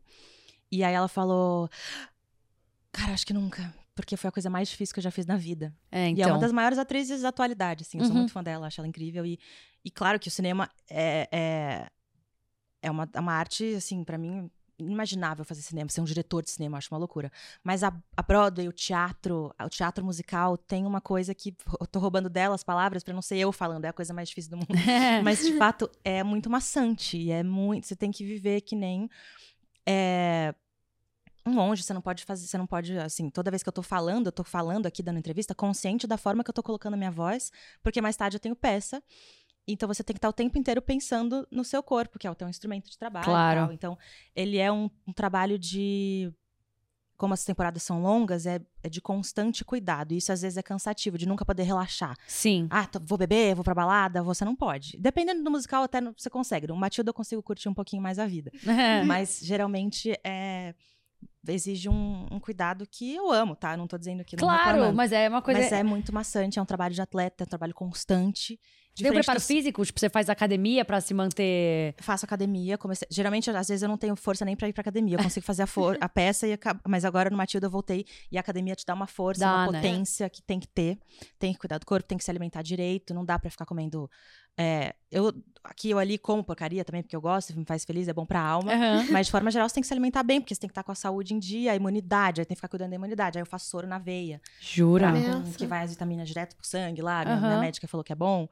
[0.71, 1.69] E aí ela falou,
[2.91, 3.73] cara, acho que nunca.
[3.95, 5.75] Porque foi a coisa mais difícil que eu já fiz na vida.
[5.91, 6.31] É, E é então.
[6.31, 7.99] uma das maiores atrizes da atualidade, assim.
[7.99, 8.19] Eu sou Uhum.
[8.21, 9.25] muito fã dela, acho ela incrível.
[9.27, 9.39] E,
[9.85, 11.91] e claro que o cinema é, é,
[12.83, 15.89] é uma, é uma arte, assim, pra mim, inimaginável fazer cinema.
[15.89, 17.31] Ser um diretor de cinema, acho uma loucura.
[17.63, 21.55] Mas a, a Broadway, o teatro, o teatro musical, tem uma coisa que...
[21.81, 23.85] Eu tô roubando dela as palavras pra não ser eu falando.
[23.85, 24.69] É a coisa mais difícil do mundo.
[25.25, 27.17] Mas, de fato, é muito maçante.
[27.17, 27.87] E é muito...
[27.87, 29.09] Você tem que viver que nem...
[29.87, 30.55] É,
[31.45, 33.83] um monge, você não pode fazer, você não pode, assim, toda vez que eu tô
[33.83, 36.97] falando, eu tô falando aqui, dando entrevista, consciente da forma que eu tô colocando a
[36.97, 37.51] minha voz,
[37.83, 39.03] porque mais tarde eu tenho peça.
[39.67, 42.35] Então você tem que estar o tempo inteiro pensando no seu corpo, que é o
[42.35, 43.25] teu instrumento de trabalho.
[43.25, 43.73] Claro.
[43.73, 43.97] Então,
[44.35, 46.33] ele é um, um trabalho de.
[47.17, 50.11] Como as temporadas são longas, é, é de constante cuidado.
[50.13, 52.17] E isso às vezes é cansativo, de nunca poder relaxar.
[52.27, 52.67] Sim.
[52.69, 54.97] Ah, tô- vou beber, vou pra balada, você não pode.
[54.99, 56.67] Dependendo do musical, até no- você consegue.
[56.67, 58.51] No Matilda eu consigo curtir um pouquinho mais a vida.
[59.07, 60.75] Mas geralmente é,
[61.47, 63.77] exige um, um cuidado que eu amo, tá?
[63.77, 65.61] Não tô dizendo que não claro, mas é uma coisa.
[65.61, 68.59] Mas é muito maçante, é um trabalho de atleta, é um trabalho constante.
[68.95, 69.87] Tem um Diferente preparo dos- físico?
[69.87, 71.95] Tipo, você faz academia pra se manter.
[71.99, 73.09] Faço academia, comecei...
[73.11, 75.63] geralmente às vezes eu não tenho força nem pra ir pra academia, eu consigo fazer
[75.63, 75.97] a, for...
[75.99, 76.79] a peça e acaba...
[76.87, 79.73] mas agora no Matilda eu voltei e a academia te dá uma força, Dá, uma
[79.73, 79.81] né?
[79.81, 80.99] potência que tem que ter,
[81.39, 84.11] tem que cuidar do corpo, tem que se alimentar direito, não dá pra ficar comendo
[84.59, 85.33] é, eu
[85.65, 88.41] aqui eu ali como porcaria também porque eu gosto, me faz feliz, é bom pra
[88.41, 88.71] alma.
[88.75, 89.07] Aham.
[89.11, 90.83] Mas de forma geral, você tem que se alimentar bem, porque você tem que estar
[90.83, 93.39] com a saúde em dia, a imunidade, aí tem que ficar cuidando da imunidade.
[93.39, 95.11] Aí eu faço soro na veia, Jura?
[95.11, 97.25] pra- com- que vai as vitaminas direto pro sangue lá.
[97.25, 97.61] Minha, minha Aham.
[97.61, 98.47] médica falou que é bom.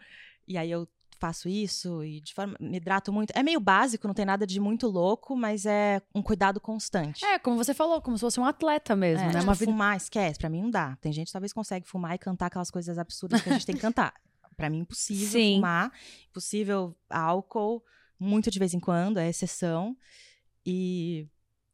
[0.51, 0.89] E aí eu
[1.21, 2.57] faço isso e de forma.
[2.59, 3.31] Me hidrato muito.
[3.37, 7.25] É meio básico, não tem nada de muito louco, mas é um cuidado constante.
[7.25, 9.33] É, como você falou, como se fosse um atleta mesmo, É, né?
[9.35, 9.71] tipo, Uma vida.
[9.71, 10.39] Fumar, esquece.
[10.41, 10.97] Pra mim não dá.
[11.01, 13.77] Tem gente que talvez consegue fumar e cantar aquelas coisas absurdas que a gente tem
[13.77, 14.13] que cantar.
[14.57, 15.55] Pra mim, impossível Sim.
[15.57, 15.93] fumar.
[16.31, 17.83] Impossível álcool.
[18.19, 19.97] Muito de vez em quando, é exceção.
[20.67, 21.27] E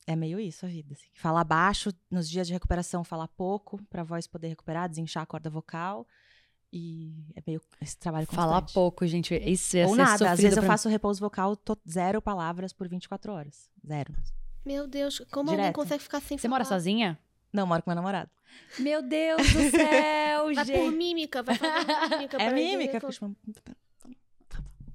[0.06, 0.92] é meio isso a vida.
[0.94, 1.08] Assim.
[1.14, 5.50] Falar baixo, nos dias de recuperação, falar pouco, pra voz poder recuperar, desinchar a corda
[5.50, 6.06] vocal.
[6.72, 8.44] E é meio esse trabalho constante.
[8.44, 9.34] Falar pouco, gente.
[9.34, 10.30] Isso ia Ou nada.
[10.32, 13.70] Às vezes eu faço repouso vocal, tô zero palavras por 24 horas.
[13.86, 14.12] Zero.
[14.64, 15.74] Meu Deus, como alguém Direto.
[15.76, 16.76] consegue ficar sem Você mora falar?
[16.80, 17.18] sozinha?
[17.52, 18.28] Não, moro com meu namorado.
[18.78, 20.96] Meu Deus do céu, Vai por gente.
[20.96, 22.36] mímica, vai fazer mímica.
[22.42, 23.12] É mímica.
[23.12, 23.36] chamando-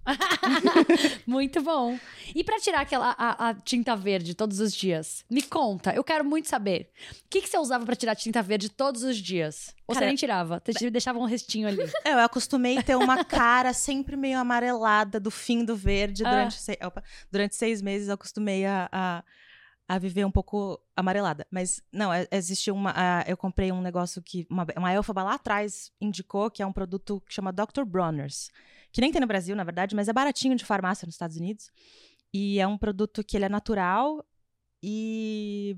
[1.26, 1.98] Muito bom.
[2.34, 5.24] E pra tirar aquela a, a tinta verde todos os dias?
[5.30, 6.90] Me conta, eu quero muito saber.
[7.26, 9.74] O que, que você usava pra tirar tinta verde todos os dias?
[9.88, 10.62] Ou você Cara, nem tirava?
[10.66, 11.82] Você deixava um restinho ali.
[12.04, 16.30] É, eu acostumei ter uma cara sempre meio amarelada do fim do verde Ah.
[16.30, 18.08] durante, sei- opa, durante seis meses.
[18.08, 19.24] Eu acostumei a, a,
[19.94, 21.46] a viver um pouco amarelada.
[21.52, 22.94] Mas não, é- existe uma.
[22.96, 26.72] a- eu comprei um negócio que uma, uma elfaba lá atrás indicou que é um
[26.72, 27.84] produto que chama Dr.
[27.86, 28.50] Bronner's,
[28.94, 31.70] que nem tem no Brasil, na verdade, mas é baratinho de farmácia nos Estados Unidos.
[32.34, 34.24] E é um produto que ele é natural
[34.82, 35.78] e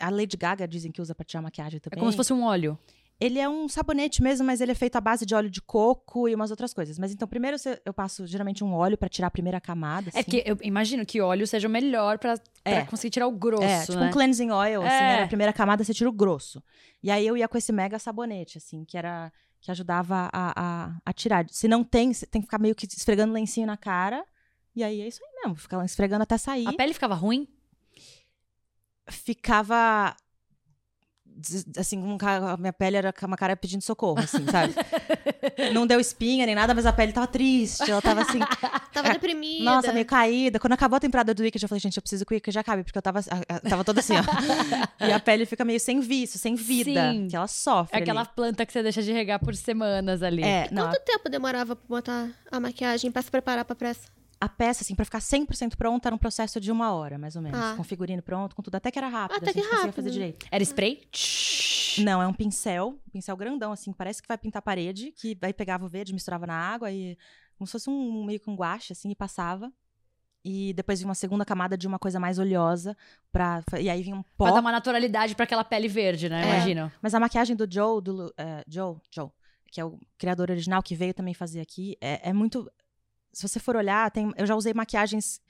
[0.00, 1.98] a Lady Gaga dizem que usa pra tirar maquiagem É também.
[1.98, 2.78] como se fosse um óleo.
[3.18, 6.28] Ele é um sabonete mesmo, mas ele é feito à base de óleo de coco
[6.28, 6.98] e umas outras coisas.
[6.98, 10.08] Mas então, primeiro eu passo geralmente um óleo pra tirar a primeira camada.
[10.08, 10.22] É assim.
[10.24, 12.84] porque eu imagino que óleo seja o melhor pra, pra É.
[12.84, 14.08] conseguir tirar o grosso, É, tipo né?
[14.08, 15.12] um cleansing oil, assim, É.
[15.14, 16.62] era a primeira camada, você tira o grosso.
[17.02, 19.32] E aí eu ia com esse mega sabonete, assim, que era.
[19.62, 21.46] que ajudava a, a, a tirar.
[21.50, 24.24] Se não tem, você tem que ficar meio que esfregando lencinho na cara.
[24.74, 26.68] E aí é isso aí mesmo, ficar esfregando até sair.
[26.68, 27.48] A pele ficava ruim?
[29.08, 30.14] Ficava.
[31.78, 34.74] Assim, com a minha pele era com uma cara pedindo socorro, assim, sabe?
[35.74, 37.90] não deu espinha nem nada, mas a pele tava triste.
[37.90, 38.38] Ela tava assim.
[38.96, 39.62] Tava deprimida.
[39.64, 40.58] Nossa, meio caída.
[40.58, 42.82] Quando acabou a temporada do Wicked, eu falei, gente, eu preciso que o Wicked acabe,
[42.82, 44.22] porque eu tava, a- a- tava toda assim, ó.
[45.06, 47.12] e a pele fica meio sem vício, sem vida.
[47.12, 47.28] Sim.
[47.28, 47.94] Que ela sofre.
[47.94, 48.30] É aquela ali.
[48.34, 50.42] planta que você deixa de regar por semanas ali.
[50.42, 54.08] É, não, Quanto tempo demorava pra botar a maquiagem pra se preparar pra pressa?
[54.40, 57.42] A peça, assim, pra ficar 100% pronta, era um processo de uma hora, mais ou
[57.42, 57.58] menos.
[57.58, 57.74] Ah.
[57.76, 58.74] Com figurino pronto, com tudo.
[58.74, 59.96] Até que era rápido, Até assim, que a gente conseguia rápido.
[59.96, 60.46] fazer direito.
[60.50, 61.08] Era spray?
[61.98, 65.36] Não, é um pincel, um pincel grandão, assim, parece que vai pintar a parede, que
[65.40, 67.16] aí pegava o verde, misturava na água e
[67.56, 69.72] como se fosse um meio que um guache, assim, e passava.
[70.44, 72.96] E depois vinha uma segunda camada de uma coisa mais oleosa,
[73.32, 74.44] pra, e aí vinha um pó.
[74.44, 76.42] Pra dar uma naturalidade pra aquela pele verde, né?
[76.42, 76.54] É.
[76.54, 76.92] Imagino.
[77.02, 79.30] Mas a maquiagem do Joe, do é, Joe, Joe,
[79.72, 82.70] que é o criador original que veio também fazer aqui, é, é muito.
[83.36, 85.42] Se você for olhar, tem, eu já usei maquiagens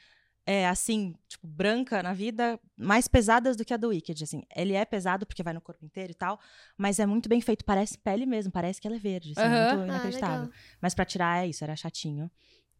[0.44, 4.42] é, assim, tipo, branca na vida, mais pesadas do que a do Wicked, assim.
[4.57, 6.40] Ele é pesado porque vai no corpo inteiro e tal,
[6.77, 9.59] mas é muito bem feito, parece pele mesmo, parece que ela é verde, assim, Aham.
[9.59, 10.46] muito Ah, inacreditável.
[10.46, 10.53] legal.
[10.81, 12.29] mas pra tirar é isso, era chatinho.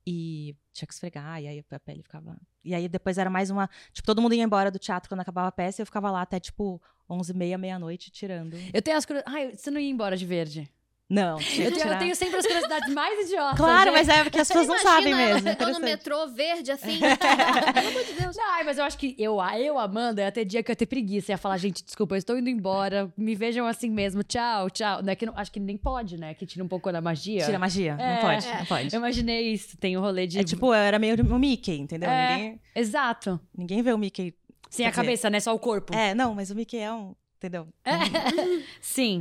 [0.05, 2.37] E tinha que esfregar, e aí a pele ficava.
[2.65, 3.71] E aí depois era mais uma.
[3.93, 6.23] Tipo, todo mundo ia embora do teatro quando acabava a peça e eu ficava lá
[6.23, 8.57] até, tipo, 11h30, meia-noite, tirando.
[8.75, 9.07] Eu tenho as.
[9.25, 10.69] Ai, você não ia embora de verde.
[11.09, 13.57] Não, Eu eu tenho sempre as curiosidades mais idiotas.
[13.57, 13.95] Claro, gente.
[13.95, 15.49] mas é porque as pessoas não sabem mesmo.
[15.49, 16.99] Eu no metrô verde, assim.
[17.73, 18.37] Pelo amor de Deus.
[18.39, 20.87] Ai, mas eu acho que eu, eu, Amanda, ia ter dia que eu ia ter
[20.87, 21.31] preguiça.
[21.31, 23.09] Ia falar, gente, desculpa, eu estou indo embora.
[23.17, 24.25] Me vejam assim mesmo.
[24.25, 25.01] Tchau, tchau.
[25.01, 26.35] Não é que não- acho que nem pode, né?
[26.35, 27.45] Que tira um pouco da magia.
[27.45, 27.97] Tira a magia.
[28.01, 28.15] É.
[28.15, 28.59] Não pode, É.
[28.59, 28.95] não pode.
[28.95, 29.77] Eu imaginei isso.
[29.77, 30.41] Tem o rolê de.
[30.41, 32.11] É tipo, eu era meio o Mickey, entendeu?
[32.11, 32.33] É.
[32.37, 33.41] Ninguém, Exato.
[33.57, 34.35] ninguém vê o Mickey.
[34.69, 35.39] Sem a dizer, cabeça, né?
[35.39, 35.95] Só o corpo.
[35.95, 37.15] É, não, mas o Mickey é um.
[37.37, 37.69] Entendeu?
[38.81, 39.21] Sim.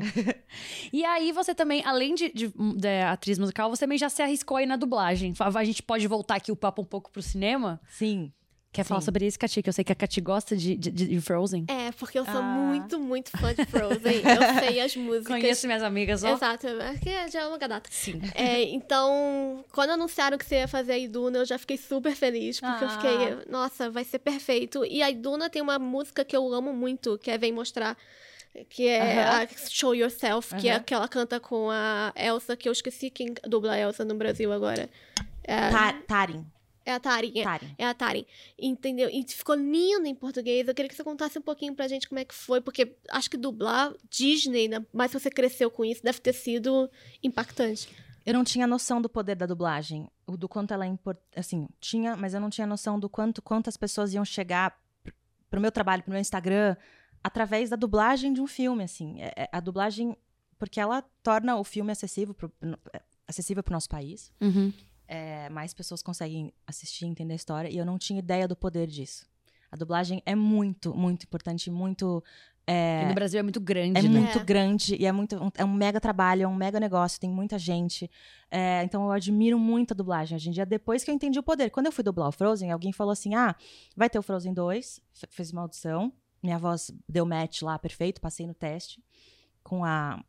[0.91, 4.57] e aí você também, além de, de- de atriz musical, você também já se arriscou
[4.57, 5.33] aí na dublagem.
[5.39, 7.79] A gente pode voltar aqui o papo um pouco pro cinema?
[7.89, 8.31] Sim.
[8.75, 9.05] Quer falar Sim.
[9.05, 9.63] sobre isso, Cati?
[9.63, 11.63] Que eu sei que a Cati gosta de, de, de Frozen.
[11.69, 12.41] É, porque eu sou Ah.
[12.41, 14.21] muito, muito fã de Frozen.
[14.25, 15.27] Eu sei as músicas.
[15.27, 16.33] Conheço minhas amigas, ó.
[16.33, 17.89] Exato, é que já é uma data.
[17.89, 18.19] Sim.
[18.35, 22.59] É, então, quando anunciaram que você ia fazer a Iduna, eu já fiquei super feliz,
[22.59, 22.91] porque eu Ah.
[22.91, 23.17] fiquei,
[23.49, 24.83] nossa, vai ser perfeito.
[24.83, 27.95] E a Iduna tem uma música que eu amo muito, que é Vem Mostrar,
[28.69, 29.43] que é Aham.
[29.43, 30.79] a Show Yourself, que é Aham.
[30.81, 34.15] a que ela canta com a Elsa, que eu esqueci quem dubla a Elsa no
[34.15, 34.89] Brasil agora.
[35.43, 36.45] É, Ta- Tarim.
[36.85, 37.43] É a Tarinha.
[37.43, 37.75] Tarim.
[37.77, 38.25] É a Tarin.
[38.59, 39.09] Entendeu?
[39.09, 40.67] E ficou lindo em português.
[40.67, 43.29] Eu queria que você contasse um pouquinho pra gente como é que foi, porque acho
[43.29, 44.85] que dublar Disney, né?
[44.93, 46.89] mas se você cresceu com isso, deve ter sido
[47.23, 47.89] impactante.
[48.25, 51.25] eu não tinha noção do poder da dublagem, do quanto ela é importante.
[51.39, 55.11] Assim, tinha, mas eu não tinha noção do quanto quantas pessoas iam chegar pr-
[55.49, 56.75] pro meu trabalho, pro meu Instagram,
[57.23, 59.21] através da dublagem de um filme, assim.
[59.21, 60.15] É- é- a dublagem,
[60.59, 62.51] porque ela torna o filme acessível pro,
[62.93, 64.31] é, acessível pro nosso país.
[64.41, 64.71] Uhum.
[65.07, 68.55] É, mais pessoas conseguem assistir e entender a história, e eu não tinha ideia do
[68.55, 69.25] poder disso.
[69.71, 72.23] A dublagem é muito, muito importante, muito.
[72.65, 74.19] é, Porque no Brasil é muito grande, é né?
[74.19, 74.43] muito É.
[74.43, 77.59] grande e é muito um- é um mega trabalho, é um mega negócio, tem muita
[77.59, 78.09] gente.
[78.49, 81.43] É, então eu admiro muito a dublagem hoje em dia, depois que eu entendi o
[81.43, 81.69] poder.
[81.69, 83.55] Quando eu fui dublar o Frozen, alguém falou assim: ah,
[83.95, 88.19] vai ter o Frozen 2, fe- fez uma audição, minha voz deu match lá, perfeito,
[88.21, 89.03] passei no teste
[89.63, 90.23] com a,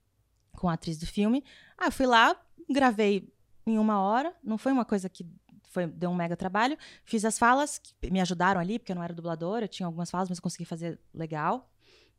[0.52, 1.42] com a atriz do filme.
[1.78, 2.36] Ah, eu fui lá,
[2.68, 3.32] gravei
[3.66, 5.26] em uma hora, não foi uma coisa que
[5.70, 6.78] foi, deu um mega trabalho.
[7.04, 10.10] Fiz as falas, que me ajudaram ali, porque eu não era dubladora, eu tinha algumas
[10.10, 11.70] falas, mas consegui fazer legal.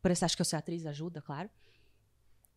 [0.02, 1.50] Por isso acho que eu ser atriz ajuda, claro.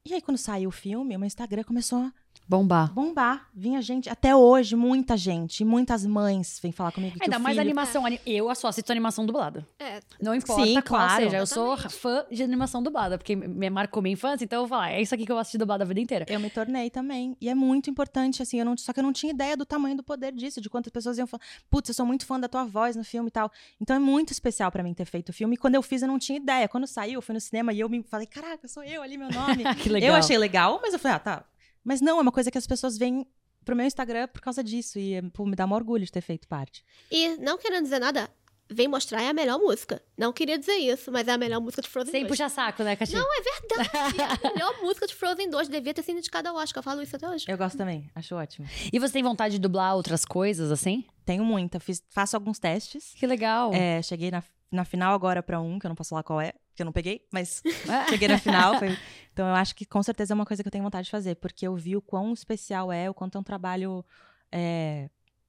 [0.04, 2.12] E aí, quando saiu o filme, o meu Instagram começou a
[2.48, 2.92] Bombar.
[2.92, 3.48] bombar.
[3.54, 7.60] Vinha gente, até hoje, muita gente, muitas mães vêm falar comigo Ainda mais filho...
[7.60, 8.04] animação.
[8.04, 9.64] ani- Eu só assisto animação dublada.
[9.78, 11.22] É, Não importa Sim, qual claro.
[11.22, 11.36] seja.
[11.36, 11.94] Eu sou Exatamente.
[12.00, 15.14] fã de animação dublada, porque me marcou minha infância, então eu vou falar, é isso
[15.14, 16.26] aqui que eu assisti dublada a vida inteira.
[16.28, 17.36] Eu me tornei também.
[17.40, 19.96] E é muito importante, assim, eu não, só que eu não tinha ideia do tamanho
[19.96, 22.64] do poder disso, de quantas pessoas iam falar, putz, eu sou muito fã da tua
[22.64, 23.48] voz no filme e tal.
[23.80, 25.54] Então é muito especial pra mim ter feito o filme.
[25.54, 26.66] E quando eu fiz, eu não tinha ideia.
[26.66, 29.30] Quando saiu, eu fui no cinema e eu me falei, caraca, sou eu ali, meu
[29.30, 29.62] nome.
[29.80, 30.08] que legal.
[30.10, 31.44] Eu achei legal, mas eu falei, ah, tá.
[31.84, 33.26] Mas não, é uma coisa que as pessoas veem
[33.64, 34.98] pro meu Instagram por causa disso.
[34.98, 36.84] E pô, me dá um orgulho de ter feito parte.
[37.10, 38.30] E não querendo dizer nada,
[38.72, 40.00] Vem Mostrar é a melhor música.
[40.16, 42.28] Não queria dizer isso, mas é a melhor música de Frozen Sem 2.
[42.30, 43.18] puxar saco, né, Catinha?
[43.20, 44.38] Não, é verdade.
[44.46, 46.78] a melhor música de Frozen 2 devia ter sido indicada ao Oscar.
[46.78, 47.46] Eu falo isso até hoje.
[47.48, 48.68] Eu gosto também, acho ótimo.
[48.92, 51.04] E você tem vontade de dublar outras coisas, assim?
[51.26, 53.12] Tenho muita, fiz, faço alguns testes.
[53.16, 53.72] Que legal.
[53.74, 54.40] É, cheguei na,
[54.70, 56.92] na final agora pra um, que eu não posso falar qual é, que eu não
[56.92, 57.60] peguei, mas
[58.08, 58.78] cheguei na final.
[58.78, 58.96] foi-
[59.40, 61.34] Então eu acho que com certeza é uma coisa que eu tenho vontade de fazer,
[61.36, 64.04] porque eu vi o quão especial é, o quanto é um trabalho
[64.52, 65.08] é,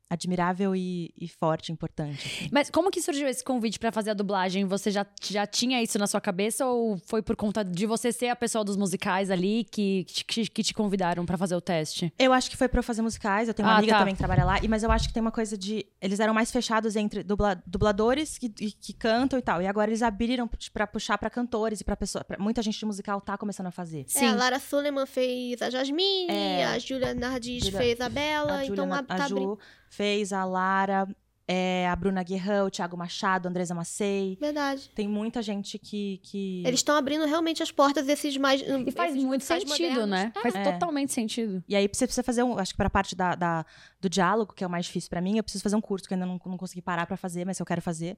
[0.10, 2.26] admirável e, e forte, importante.
[2.26, 2.50] assim.
[2.54, 4.64] Mas como que surgiu esse convite pra fazer a dublagem?
[4.64, 8.30] Você já, já tinha isso na sua cabeça ou foi por conta de você ser
[8.30, 12.14] a pessoa dos musicais ali que, que, te- que te convidaram pra fazer o teste?
[12.18, 14.00] Eu acho que foi pra eu fazer musicais, eu tenho uma Ah, amiga tá.
[14.00, 15.86] também que trabalha lá, e, mas eu acho que tem uma coisa de.
[16.02, 19.62] Eles eram mais fechados entre dubla- dubladores que, e- que cantam e tal.
[19.62, 22.24] E agora eles abriram pra puxar pra cantores e pra pessoa.
[22.24, 24.06] pra- muita gente de musical tá começando a fazer.
[24.16, 26.66] É, a Lara Suleiman fez a Jasmine, É.
[26.66, 29.60] a Julia Nardis Julia- fez a Bela, a então a, tá a Ju abrindo.
[29.90, 31.08] fez, a Lara,
[31.54, 34.38] é, a Bruna Guerrão, o Thiago Machado, a Andresa Macei.
[34.40, 34.90] Verdade.
[34.96, 36.20] Tem muita gente que.
[36.24, 36.64] que...
[36.66, 38.62] Eles estão abrindo realmente as portas desses mais.
[38.62, 40.32] E faz muito sentido, né?
[40.42, 40.72] Faz É.
[40.72, 41.62] totalmente sentido.
[41.68, 42.58] E aí você precisa fazer um.
[42.58, 43.66] Acho que pra parte da, da-
[44.00, 46.14] do diálogo, que é o mais difícil pra mim, eu preciso fazer um curso que
[46.14, 48.16] eu ainda não, não consegui parar pra fazer, mas eu quero fazer.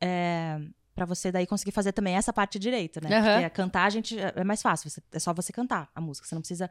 [0.00, 0.60] É,
[0.94, 3.16] pra você daí conseguir fazer também essa parte direito, né?
[3.18, 3.34] Aham.
[3.42, 4.18] Porque cantar, a gente.
[4.18, 4.90] É é mais fácil.
[4.90, 6.26] você- é só você cantar a música.
[6.26, 6.70] Você não precisa.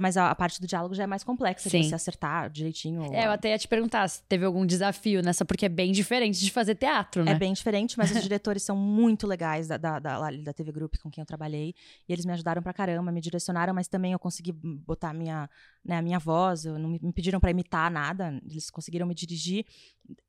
[0.00, 1.82] Mas a, a parte do diálogo já é mais complexa, Sim.
[1.82, 3.14] de você acertar direitinho.
[3.14, 6.40] É, eu até ia te perguntar se teve algum desafio nessa, porque é bem diferente
[6.40, 7.32] de fazer teatro, né?
[7.32, 10.96] É bem diferente, mas os diretores são muito legais da, da, da, da TV Group
[11.02, 11.74] com quem eu trabalhei.
[12.08, 15.48] E eles me ajudaram pra caramba, me direcionaram, mas também eu consegui botar a minha,
[15.84, 16.64] né, a minha voz.
[16.64, 18.40] Eu não me, me pediram pra imitar nada.
[18.50, 19.64] Eles conseguiram me dirigir,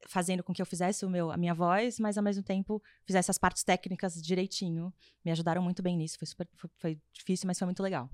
[0.07, 3.31] fazendo com que eu fizesse o meu, a minha voz, mas ao mesmo tempo fizesse
[3.31, 4.93] as partes técnicas direitinho.
[5.25, 6.17] Me ajudaram muito bem nisso.
[6.19, 8.09] Foi, super, foi, foi difícil, mas foi muito legal.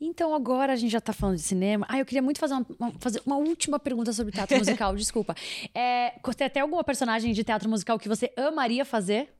[0.00, 1.86] Então agora a gente já tá falando de cinema.
[1.88, 5.34] Ah, eu queria muito fazer uma, uma- fazer uma última pergunta sobre teatro musical, desculpa.
[5.74, 9.32] É, tem até alguma personagem de teatro musical que você amaria fazer?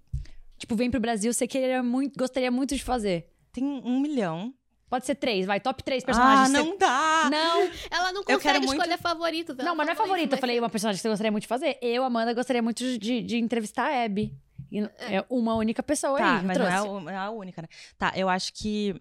[0.59, 3.31] Tipo, vem pro Brasil, você queria muito, gostaria muito de fazer.
[3.53, 4.55] Tem um milhão.
[4.89, 6.43] Pode ser três, vai, top três personagens.
[6.55, 7.29] Ah, que você- não dá!
[7.31, 9.57] Não, Ela não consegue muito- escolher favoritos.
[9.57, 10.37] não, mas não é favorita.
[10.37, 11.77] Eu falei uma personagem que você gostaria muito de fazer.
[11.83, 14.33] Eu, Amanda, gostaria muito de, de entrevistar a Abby.
[14.71, 16.45] E É uma única pessoa Tá, aí.
[16.45, 17.69] mas não é, a, não é a única, né?
[17.99, 18.95] Tá, eu acho que.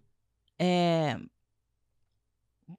[0.60, 1.18] É...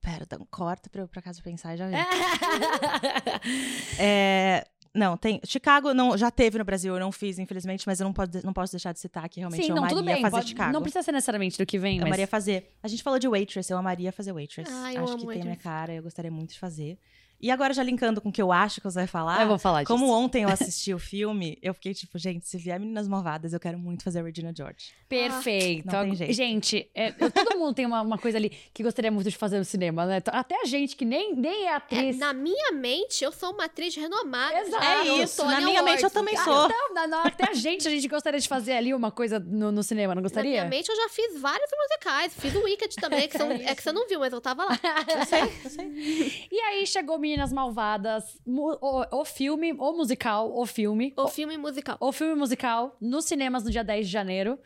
[0.01, 1.94] Pera, um corta pra eu por acaso pensar e já vi.
[3.99, 5.40] É, Não, tem.
[5.44, 8.53] Chicago não, já teve no Brasil, eu não fiz, infelizmente, mas eu não posso, não
[8.53, 10.22] posso deixar de citar que realmente Sim, eu não, amaria tudo bem.
[10.22, 10.72] fazer pode- Chicago.
[10.72, 12.09] não precisa ser necessariamente do que vem, Eu mas...
[12.09, 12.72] amaria fazer.
[12.83, 14.70] A gente falou de Waitress, eu amaria fazer Waitress.
[14.72, 15.62] Ah, eu acho amo que tem a minha Waitress.
[15.62, 16.99] cara, eu gostaria muito de fazer.
[17.40, 19.42] E agora, já linkando com o que eu acho que você vai falar.
[19.42, 19.92] eu vou falar disso.
[19.92, 23.61] Como ontem eu assisti o filme, eu fiquei tipo, gente, se vier Meninas Malvadas, eu
[23.61, 24.94] quero muito fazer a Regina George.
[25.09, 25.87] Perfeito.
[25.87, 26.33] Não tem jeito.
[26.33, 29.59] Gente, é, eu- todo mundo tem uma, uma coisa ali que gostaria muito de fazer
[29.59, 30.22] no cinema, né?
[30.29, 32.18] Até a gente que nem, nem é É, atriz.
[32.18, 34.59] na minha mente, eu sou uma atriz renomada.
[34.61, 34.85] Exato.
[34.85, 36.44] É isso, na minha mente eu também cara.
[36.51, 36.68] sou.
[36.68, 39.70] Não, na, na, até a gente, a gente gostaria de fazer ali uma coisa no,
[39.70, 40.51] no cinema, não Na gostaria?
[40.51, 42.33] minha mente, eu já fiz vários musicais.
[42.35, 44.79] Fiz o Wicked também, que, são- é que você não viu, mas eu tava lá.
[45.09, 46.49] Eu sei, eu sei.
[46.51, 51.12] E aí chegou Meninas Malvadas, mu- o, o filme, o musical, o filme.
[51.16, 51.96] O filme musical.
[52.00, 54.56] o filme musical nos cinemas no dia 10 de janeiro.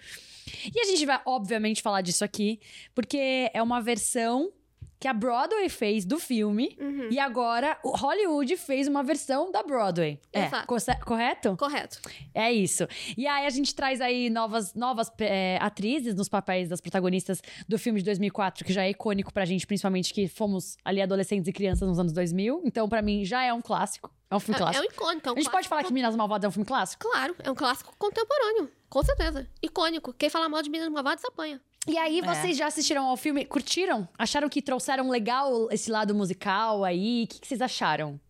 [0.74, 2.60] E a gente vai, obviamente, falar disso aqui,
[2.94, 4.52] porque é uma versão
[5.00, 7.08] que a Broadway fez do filme Uhum.
[7.10, 10.20] e agora o Hollywood fez uma versão da Broadway.
[10.32, 10.44] É.
[10.44, 10.66] Exato.
[11.04, 11.56] Correto?
[11.56, 11.98] Correto.
[12.34, 12.86] É isso.
[13.16, 17.78] E aí a gente traz aí novas, novas é, atrizes nos papéis das protagonistas do
[17.78, 21.52] filme de 2004, que já é icônico pra gente, principalmente que fomos ali adolescentes e
[21.52, 22.60] crianças nos anos 2000.
[22.66, 24.10] Então, pra mim, já é um clássico.
[24.30, 24.84] É um filme É, é clássico.
[24.84, 25.28] um icônico.
[25.28, 27.08] É um a gente pode clássico falar que Minas Malvadas é um filme clássico?
[27.10, 28.70] Claro, é um clássico contemporâneo.
[28.88, 29.48] Com certeza.
[29.62, 30.12] Icônico.
[30.12, 31.60] Quem fala mal de Meninas Malvadas apanha.
[31.88, 32.22] E aí, É.
[32.22, 33.44] vocês já assistiram ao filme?
[33.44, 34.06] Curtiram?
[34.18, 37.24] Acharam que trouxeram legal esse lado musical aí?
[37.24, 38.20] O que, que vocês acharam?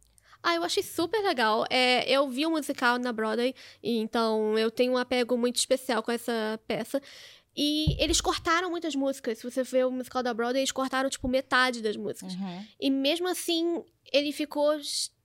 [0.42, 1.66] Ah, eu achei super legal.
[1.68, 6.02] É, eu vi o musical na Broadway, e então eu tenho um apego muito especial
[6.02, 7.02] com essa peça.
[7.54, 9.38] E eles cortaram muitas músicas.
[9.38, 12.32] Se você vê o musical da Broadway, eles cortaram, tipo, metade das músicas.
[12.34, 12.64] Uhum.
[12.80, 13.82] E mesmo assim,
[14.12, 14.78] ele ficou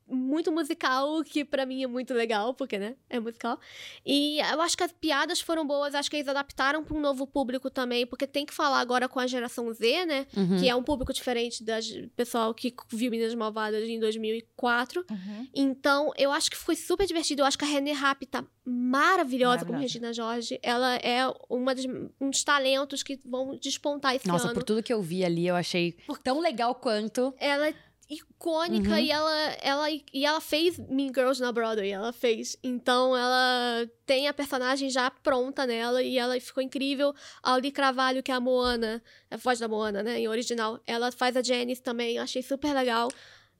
[0.07, 3.59] muito musical, que pra mim é muito legal, porque, né, é musical.
[4.05, 7.25] E eu acho que as piadas foram boas, acho que eles adaptaram pra um novo
[7.25, 10.59] público também, porque tem que falar agora com a geração Z, né, Uhum.
[10.59, 11.71] que é um público diferente do
[12.15, 15.05] pessoal que viu Meninas Malvadas em 2004.
[15.09, 15.47] Uhum.
[15.53, 17.41] Então, eu acho que foi super divertido.
[17.41, 19.81] Eu acho que a René Rapp tá maravilhosa, como Maravilhosa.
[19.81, 20.59] Regina Jorge.
[20.61, 21.85] Ela é uma das,
[22.19, 24.53] um dos talentos que vão despontar esse Nossa, ano.
[24.53, 27.33] por tudo que eu vi ali, eu achei tão legal quanto.
[27.39, 27.75] Ela é
[28.09, 28.97] icônica Uhum.
[28.97, 32.55] e ela, ela, e ela fez Mean Girls na Broadway, ela fez.
[32.63, 37.13] Então ela tem a personagem já pronta nela e ela ficou incrível.
[37.41, 41.11] A Auli Cravalho, que é a Moana, a voz da Moana, né, em original, ela
[41.11, 43.09] faz a Janice também, achei super legal.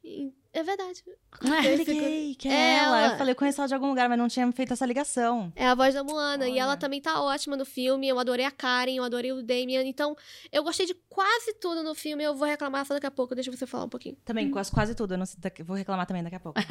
[0.03, 1.03] E é verdade.
[1.43, 1.73] É.
[1.73, 2.97] Eu liguei, que é ela.
[2.97, 3.11] Ela.
[3.11, 5.51] Eu falei, eu conheço ela de algum lugar, mas não tinha feito essa ligação.
[5.53, 6.47] É a voz da Moana.
[6.47, 6.61] E Olha.
[6.61, 8.07] ela também tá ótima no filme.
[8.07, 9.85] Eu adorei a Karen, eu adorei o Damien.
[9.85, 10.15] Então,
[10.49, 12.23] eu gostei de quase tudo no filme.
[12.23, 13.35] Eu vou reclamar só daqui a pouco.
[13.35, 14.15] Deixa você falar um pouquinho.
[14.23, 15.15] Também, quase, quase tudo.
[15.15, 16.59] Eu não sei, vou reclamar também daqui a pouco.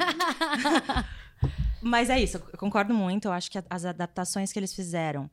[1.81, 3.27] Mas é isso, eu concordo muito.
[3.27, 5.29] Eu acho que as adaptações que eles fizeram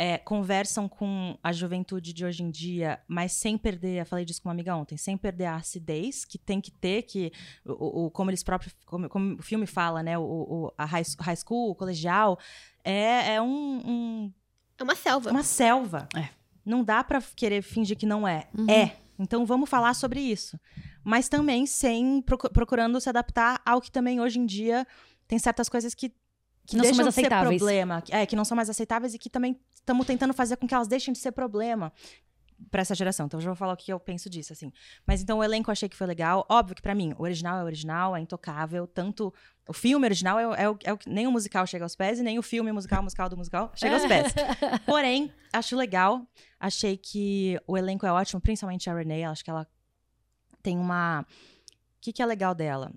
[0.00, 4.40] é, conversam com a juventude de hoje em dia, mas sem perder, eu falei disso
[4.40, 7.32] com uma amiga ontem, sem perder a acidez que tem que ter, que
[7.66, 10.16] o, o- como eles próprios, como, como o filme fala, né?
[10.16, 12.38] O, o- a high, high school, o colegial,
[12.84, 14.32] é, é um- um
[14.78, 15.30] É uma selva.
[15.32, 16.08] uma selva.
[16.16, 16.28] É.
[16.64, 18.46] Não dá pra querer fingir que não é.
[18.56, 18.70] Uhum.
[18.70, 18.94] É.
[19.18, 20.56] Então vamos falar sobre isso.
[21.02, 24.86] Mas também sem procu- procurando se adaptar ao que também hoje em dia
[25.26, 26.10] tem certas coisas que,
[26.66, 27.58] que Não são deixam mais aceitáveis.
[27.58, 28.02] problema.
[28.10, 30.86] É, que não são mais aceitáveis e que também estamos tentando fazer com que elas
[30.88, 31.92] deixem de ser problema
[32.70, 33.26] pra essa geração.
[33.26, 34.72] Então eu já vou falar o que eu penso disso, assim.
[35.06, 36.44] Mas então o elenco eu achei que foi legal.
[36.50, 38.86] Óbvio que pra mim, o original é original, é intocável.
[38.86, 39.32] Tanto
[39.68, 41.94] o filme original é, o- é o, é o que nem o musical chega aos
[41.94, 44.34] pés e nem o filme musical, musical do musical chega aos pés.
[44.84, 46.26] Porém, acho legal.
[46.58, 49.24] Achei que o elenco é ótimo, principalmente a Renee.
[49.24, 49.66] Acho que ela
[50.62, 51.20] tem uma.
[51.22, 51.26] O
[52.00, 52.92] que, que é legal dela?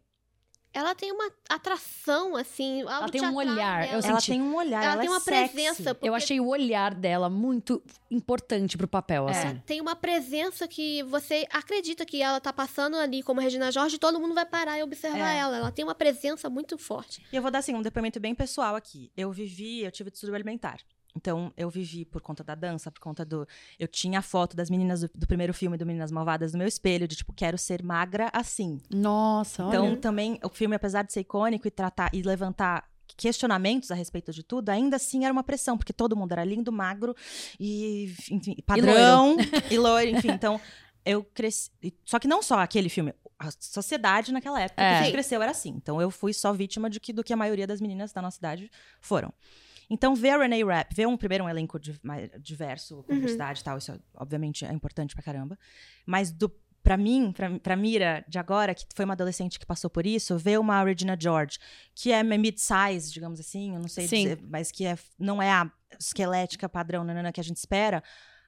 [0.73, 2.81] Ela tem uma atração, assim.
[2.81, 4.31] Ela tem um olhar, eu ela senti.
[4.31, 4.81] tem um olhar.
[4.84, 5.53] Ela, Ela, tem é uma sexy.
[5.53, 5.93] presença.
[5.93, 9.31] porque Eu achei o olhar dela muito importante pro papel, É.
[9.31, 9.62] assim.
[9.65, 14.19] Tem uma presença que você acredita que ela tá passando ali como Regina Jorge, todo
[14.19, 15.38] mundo vai parar e observar É.
[15.39, 15.57] ela.
[15.57, 17.21] Ela tem uma presença muito forte.
[17.31, 19.12] E eu vou dar assim, um depoimento bem pessoal aqui.
[19.15, 20.77] Eu vivi, eu tive distúrbio alimentar.
[21.15, 23.47] Então, eu vivi por conta da dança, por conta do.
[23.78, 26.67] Eu tinha a foto das meninas do, do primeiro filme do Meninas Malvadas no meu
[26.67, 28.80] espelho, de tipo, quero ser magra assim.
[28.89, 29.97] Nossa, Então, olha.
[29.97, 34.41] também, o filme, apesar de ser icônico e tratar e levantar questionamentos a respeito de
[34.41, 37.13] tudo, ainda assim era uma pressão, porque todo mundo era lindo, magro
[37.60, 39.36] e, enfim, padrão
[39.69, 40.32] e loiro, enfim.
[40.32, 40.60] Então,
[41.06, 41.69] eu cresci.
[41.84, 44.88] e- Só que não só aquele filme, a sociedade naquela época É.
[44.89, 45.69] que a gente cresceu era assim.
[45.76, 48.38] Então, eu fui só vítima de que, do que a maioria das meninas da nossa
[48.38, 48.71] idade
[49.02, 49.34] foram.
[49.93, 53.19] Então, ver a Renee Rapp, ver um, primeiro um elenco di- mais diverso, com Uhum.
[53.19, 55.58] diversidade e tal, isso obviamente é importante pra caramba.
[56.06, 56.49] Mas do
[56.84, 60.36] Pra mim, pra, pra Mira de agora, que foi uma adolescente que passou por isso,
[60.36, 61.60] ver uma Regina George,
[61.93, 64.23] que é mid-size, digamos assim, eu não sei Sim.
[64.23, 68.01] dizer, mas que é, não é a esquelética padrão nanana, que a gente espera.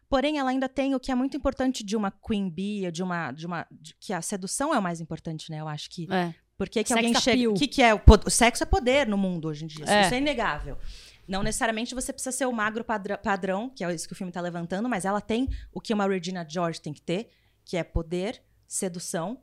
[0.09, 3.31] Porém, ela ainda tem o que é muito importante de uma Queen Bee, de uma.
[3.31, 5.61] De uma de- que a sedução é o mais importante, né?
[5.61, 6.33] Eu acho que É.
[6.57, 7.37] por que, que alguém chega.
[7.37, 7.51] appeal.
[7.51, 7.93] O que, que é?
[7.93, 9.85] O, o sexo é poder no mundo hoje em dia.
[9.87, 10.01] É.
[10.05, 10.75] Isso é inegável.
[11.27, 14.31] Não necessariamente você precisa ser o magro padrão, padrão, que é isso que o filme
[14.31, 17.29] tá levantando, mas ela tem o que uma Regina George tem que ter,
[17.63, 19.41] que é poder, sedução.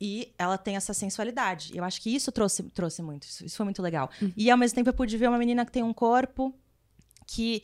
[0.00, 1.74] E ela tem essa sensualidade.
[1.76, 3.22] Eu acho que isso trouxe, trouxe muito.
[3.24, 4.10] Isso, isso foi muito legal.
[4.36, 6.54] E ao mesmo tempo eu pude ver uma menina que tem um corpo
[7.26, 7.62] que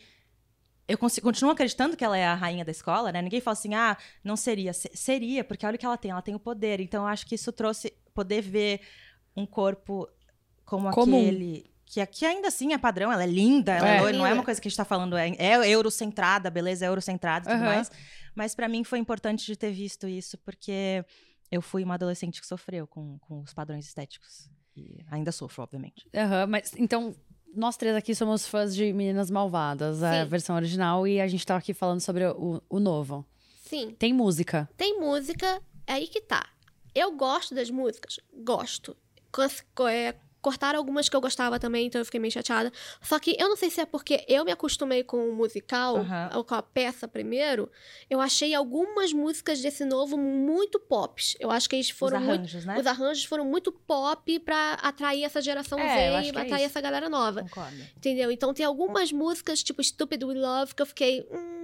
[0.88, 3.20] eu consigo, continuo acreditando que ela é a rainha da escola, né?
[3.22, 4.72] Ninguém fala assim, ah, não seria.
[4.72, 6.80] Se- seria, porque olha o que ela tem, ela tem o poder.
[6.80, 8.80] Então, eu acho que isso trouxe poder ver
[9.37, 10.08] um corpo
[10.64, 11.18] como Comum.
[11.18, 11.70] aquele.
[11.92, 14.00] Que, que ainda assim é padrão, ela é linda, ela é É.
[14.00, 16.88] loira, não é uma coisa que a gente tá falando, é, é eurocentrada, beleza, é
[16.88, 17.66] eurocentrada e tudo Aham.
[17.74, 17.90] mais.
[18.34, 21.04] Mas pra mim foi importante de ter visto isso, porque
[21.50, 24.48] eu fui uma adolescente que sofreu com, com os padrões estéticos.
[24.74, 26.08] E ainda sofro, obviamente.
[26.14, 27.14] Aham, mas então,
[27.54, 30.30] nós três aqui somos fãs de Meninas Malvadas, a Sim.
[30.30, 33.22] versão original, e a gente tá aqui falando sobre o, o novo.
[33.66, 33.94] Sim.
[33.98, 34.66] Tem música.
[34.78, 36.48] Tem música É aí que tá.
[36.94, 38.96] Eu gosto das músicas, gosto.
[39.90, 42.70] É, cortaram algumas que eu gostava também, então eu fiquei meio chateada.
[43.00, 46.30] Só que eu não sei se é porque eu me acostumei com o musical, Aham.
[46.34, 47.70] ou com a peça primeiro,
[48.10, 51.36] eu achei algumas músicas desse novo muito pops.
[51.38, 52.78] Eu acho que eles foram Os muito arranjos, né?
[52.78, 56.64] os arranjos foram muito pop pra atrair essa geração É, Z e é atrair isso.
[56.66, 57.42] essa galera nova.
[57.42, 57.76] Concordo.
[57.96, 58.30] Entendeu?
[58.32, 61.24] Então tem algumas músicas, tipo Stupid We Love, que eu fiquei.
[61.30, 61.62] Hum,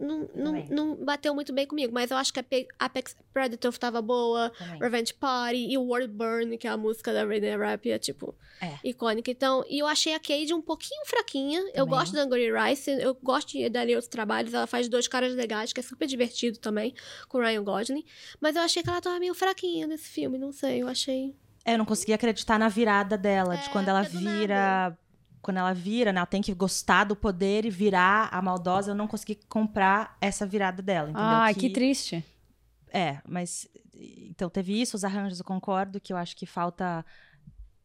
[0.00, 1.92] não, não, não, bateu muito bem comigo.
[1.92, 2.40] Mas eu acho que
[2.78, 4.78] Apex Predator tava boa, Também.
[4.80, 8.78] Revenge Party e World Burn, que é a música da Rainer Rap, é tipo É.
[8.82, 9.30] icônica.
[9.30, 11.60] Então, e eu achei a Cade um pouquinho fraquinha.
[11.60, 11.88] Eu Também.
[11.88, 14.52] gosto da Angry Rice, eu gosto de dali outros trabalhos.
[14.54, 16.94] Ela faz dois caras legais, que é super divertido também,
[17.28, 18.04] com o Ryan Gosling.
[18.40, 21.34] Mas eu achei que ela tava meio fraquinha nesse filme, não sei, eu achei.
[21.64, 24.96] É, eu não consegui acreditar na virada dela, de É, quando ela vira.
[25.42, 26.18] Quando ela vira, né?
[26.18, 28.90] Ela tem que gostar do poder e virar a maldosa.
[28.90, 31.26] Eu não consegui comprar essa virada dela, entendeu?
[31.26, 32.24] Ai, que triste.
[32.92, 33.66] É, mas.
[34.28, 37.04] Então teve isso, os arranjos, eu concordo que eu acho que falta.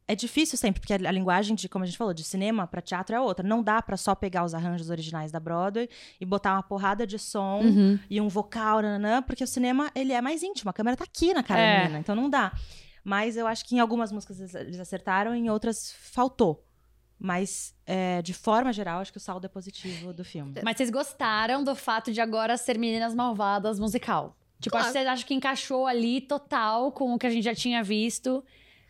[0.08, 3.16] É difícil sempre, porque a, linguagem de, como a gente falou, de cinema pra teatro
[3.16, 3.48] é outra.
[3.48, 5.90] Não dá pra só pegar os arranjos originais da Broadway
[6.22, 8.00] e botar uma porrada de som Uhum.
[8.08, 10.70] e um vocal, nananã, porque o cinema, ele é mais íntimo.
[10.70, 11.74] A câmera tá aqui na cara É.
[11.78, 12.52] da menina, então não dá.
[13.04, 16.64] Mas eu acho que em algumas músicas eles acertaram, em outras faltou.
[17.20, 20.54] Mas, é, de forma geral, acho que o saldo é positivo do filme.
[20.64, 24.36] Mas vocês gostaram do fato de agora ser Meninas Malvadas musical?
[24.60, 24.86] Tipo, Claro.
[24.86, 27.84] acho que vocês acham que encaixou ali total com o que a gente já tinha
[27.84, 28.44] visto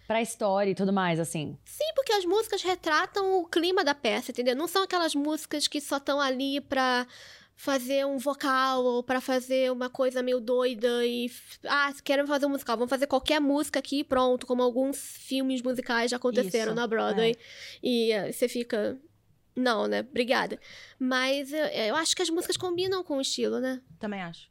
[0.08, 1.58] pra história e tudo mais, assim.
[1.66, 4.56] Sim, porque as músicas retratam o clima da peça, entendeu?
[4.56, 7.08] Não são aquelas músicas que só estão ali pra
[7.56, 11.32] fazer um vocal ou pra fazer uma coisa meio doida e
[11.64, 16.12] ah, querem fazer um musical, vamos fazer qualquer música aqui pronto, como alguns filmes musicais
[16.12, 17.36] já aconteceram Isso, na Broadway.
[17.82, 19.00] E eh, você fica
[19.56, 20.02] não, né?
[20.02, 20.60] Obrigada.
[21.00, 23.82] Mas eu, eu acho que as músicas combinam com o estilo, né?
[24.00, 24.50] Também acho.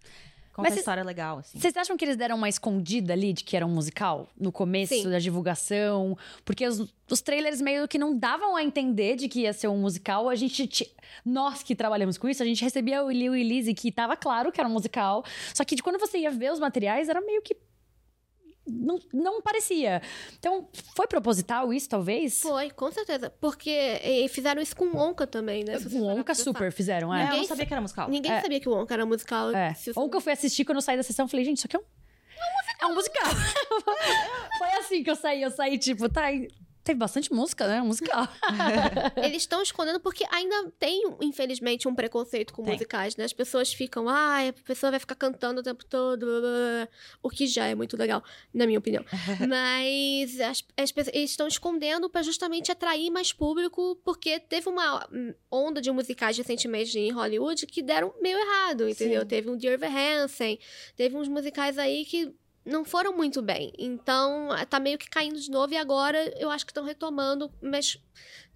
[0.55, 1.59] Conta Mas a cê- história legal, assim.
[1.59, 4.29] Vocês acham que eles deram uma escondida ali de que era um musical?
[4.39, 5.11] No começo Sim.
[5.11, 6.17] da divulgação?
[6.45, 9.79] Porque os, os trailers meio que não davam a entender de que ia ser um
[9.79, 10.29] musical.
[10.29, 10.95] A gente.
[11.25, 14.53] Nós que trabalhamos com isso, a gente recebia o Lil e Lizzy, que tava claro
[14.53, 15.25] que era um musical.
[15.53, 17.57] Só que de quando você ia ver os materiais, era meio que.
[18.67, 20.01] Não, não parecia.
[20.39, 22.41] Então, foi proposital isso, talvez?
[22.41, 23.29] Foi, com certeza.
[23.41, 24.01] Porque
[24.31, 25.79] fizeram isso com o Onca também, né?
[25.79, 27.23] Pra Onca super fizeram, É, é.
[27.23, 28.09] eu não Ninguém sabia que era musical.
[28.09, 28.41] Ninguém É.
[28.41, 29.51] sabia que o Onca era musical.
[29.55, 29.75] É.
[29.95, 31.77] Ou que eu fui assistir quando eu saí da sessão, eu falei, gente, isso aqui
[31.77, 31.83] é um.
[32.81, 33.23] É um musical.
[34.59, 35.43] Foi assim que eu saí.
[35.43, 36.23] Eu saí, tipo, tá.
[36.85, 37.81] Teve bastante música, né?
[37.81, 38.29] Musical.
[39.17, 42.75] Eles estão escondendo porque ainda tem, infelizmente, um preconceito com Tem.
[42.75, 43.25] musicais, né?
[43.25, 46.89] As pessoas ficam, ah, a pessoa vai ficar cantando o tempo todo, blá, blá, blá",
[47.23, 48.23] o que já é muito legal,
[48.53, 49.03] na minha opinião.
[49.49, 55.09] Mas as, as pessoas eles estão escondendo pra justamente atrair mais público, porque teve uma
[55.51, 59.23] onda de musicais recentemente em Hollywood que deram meio errado, entendeu?
[59.23, 59.27] Sim.
[59.27, 60.59] Teve um Dear Evan Hansen,
[60.95, 62.35] teve uns musicais aí que
[62.65, 63.73] não foram muito bem.
[63.79, 68.03] Então, tá meio que caindo de novo e agora eu acho que estão retomando, mas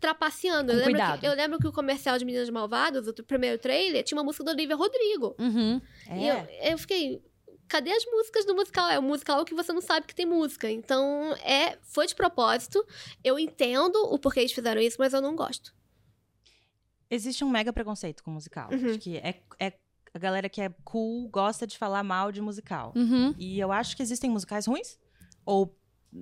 [0.00, 0.72] trapaceando.
[0.72, 1.20] Com Eu lembro, cuidado.
[1.20, 4.44] que, eu lembro que o comercial de Meninas Malvadas, o primeiro trailer, tinha uma música
[4.44, 5.36] do Olivia Rodrigo.
[5.38, 5.80] Uhum.
[6.10, 7.22] E eu, eu fiquei.
[7.68, 8.88] Cadê as músicas do musical?
[8.88, 10.70] É um musical que você não sabe que tem música.
[10.70, 12.82] Então, é, foi de propósito.
[13.22, 15.74] Eu entendo o porquê eles fizeram isso, mas eu não gosto.
[17.10, 18.70] Existe um mega preconceito com musical.
[18.72, 18.90] Uhum.
[18.90, 19.72] Acho que é, é
[20.18, 22.92] a galera que é cool gosta de falar mal de musical.
[22.96, 23.34] Uhum.
[23.38, 24.98] E eu acho que existem musicais ruins.
[25.46, 25.74] Ou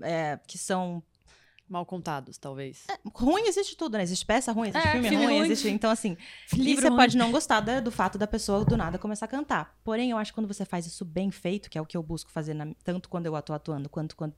[0.02, 1.02] é, que são.
[1.68, 2.84] Mal contados, talvez.
[3.12, 4.04] Ruim existe tudo, né?
[4.04, 5.46] Existe peça ruim, existe É, filme, filme ruim, ruim.
[5.50, 5.68] existe.
[5.68, 6.16] Então, assim.
[6.52, 6.96] e Livro você ruim.
[6.96, 9.76] pode não gostar da- do fato da pessoa do nada começar a cantar.
[9.82, 12.04] Porém, eu acho que quando você faz isso bem feito, que é o que eu
[12.04, 14.34] busco fazer, na- tanto quando eu tô atuando quanto quando,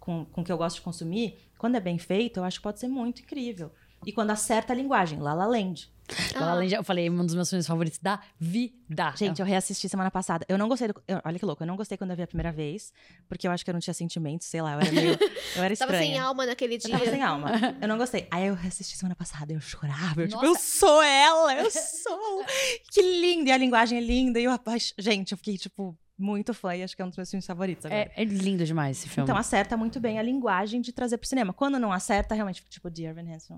[0.00, 2.64] com, com o que eu gosto de consumir, quando é bem feito, eu acho que
[2.64, 3.70] pode ser muito incrível.
[4.04, 5.88] E quando acerta a linguagem, La La Land.
[6.34, 9.14] La La Land, eu falei, um dos meus filmes favoritos da vida.
[9.16, 10.44] Gente, eu reassisti semana passada.
[10.48, 10.88] Eu não gostei.
[10.88, 12.92] Do, eu- olha que louco, eu não gostei quando eu vi a primeira vez,
[13.28, 15.12] porque eu acho que eu não tinha sentimentos, sei lá, eu era meio.
[15.56, 16.02] Eu era Tava estranha.
[16.02, 16.98] sem alma naquele Eu dia.
[16.98, 17.50] tava sem alma.
[17.80, 18.26] Eu não gostei.
[18.30, 20.22] Aí eu assisti semana passada, eu chorava.
[20.22, 22.44] Eu, tipo, eu sou ela, eu sou.
[22.90, 23.50] que linda.
[23.50, 24.38] E a linguagem é linda.
[24.40, 27.16] E eu, apaix- gente, eu fiquei, tipo, muito fã e acho que é um dos
[27.16, 28.10] meus filmes favoritos agora.
[28.16, 29.24] É, é lindo demais esse filme.
[29.24, 31.52] Então acerta muito bem a linguagem de trazer pro cinema.
[31.52, 33.56] Quando não acerta, realmente, fica tipo, Dear Evan Hansen.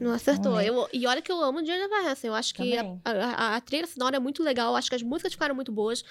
[0.00, 0.52] Não acertou.
[0.52, 0.68] Não é.
[0.68, 2.28] Eu, e olha que eu amo Jennifer Hansen.
[2.28, 4.70] Eu acho que a, a- a trilha sonora é muito legal.
[4.72, 6.04] Eu acho que as músicas ficaram muito boas.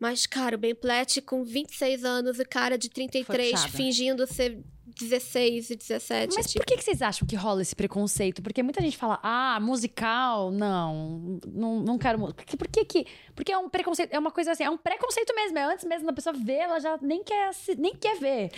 [0.00, 3.72] Mas, cara, o Ben Platt com 26 anos e cara de 33 puxado.
[3.72, 4.60] fingindo ser
[4.94, 6.34] 16 e 17.
[6.36, 8.42] Mas tipo, por que, que vocês acham que rola esse preconceito?
[8.42, 12.42] Porque muita gente fala, ah, musical, não, não, não quero música.
[12.42, 14.78] Por que, por que que- Porque é um preconceito, é uma coisa assim, é um
[14.78, 15.58] preconceito mesmo.
[15.58, 18.52] É antes mesmo da pessoa ver, ela já nem quer, nem quer ver.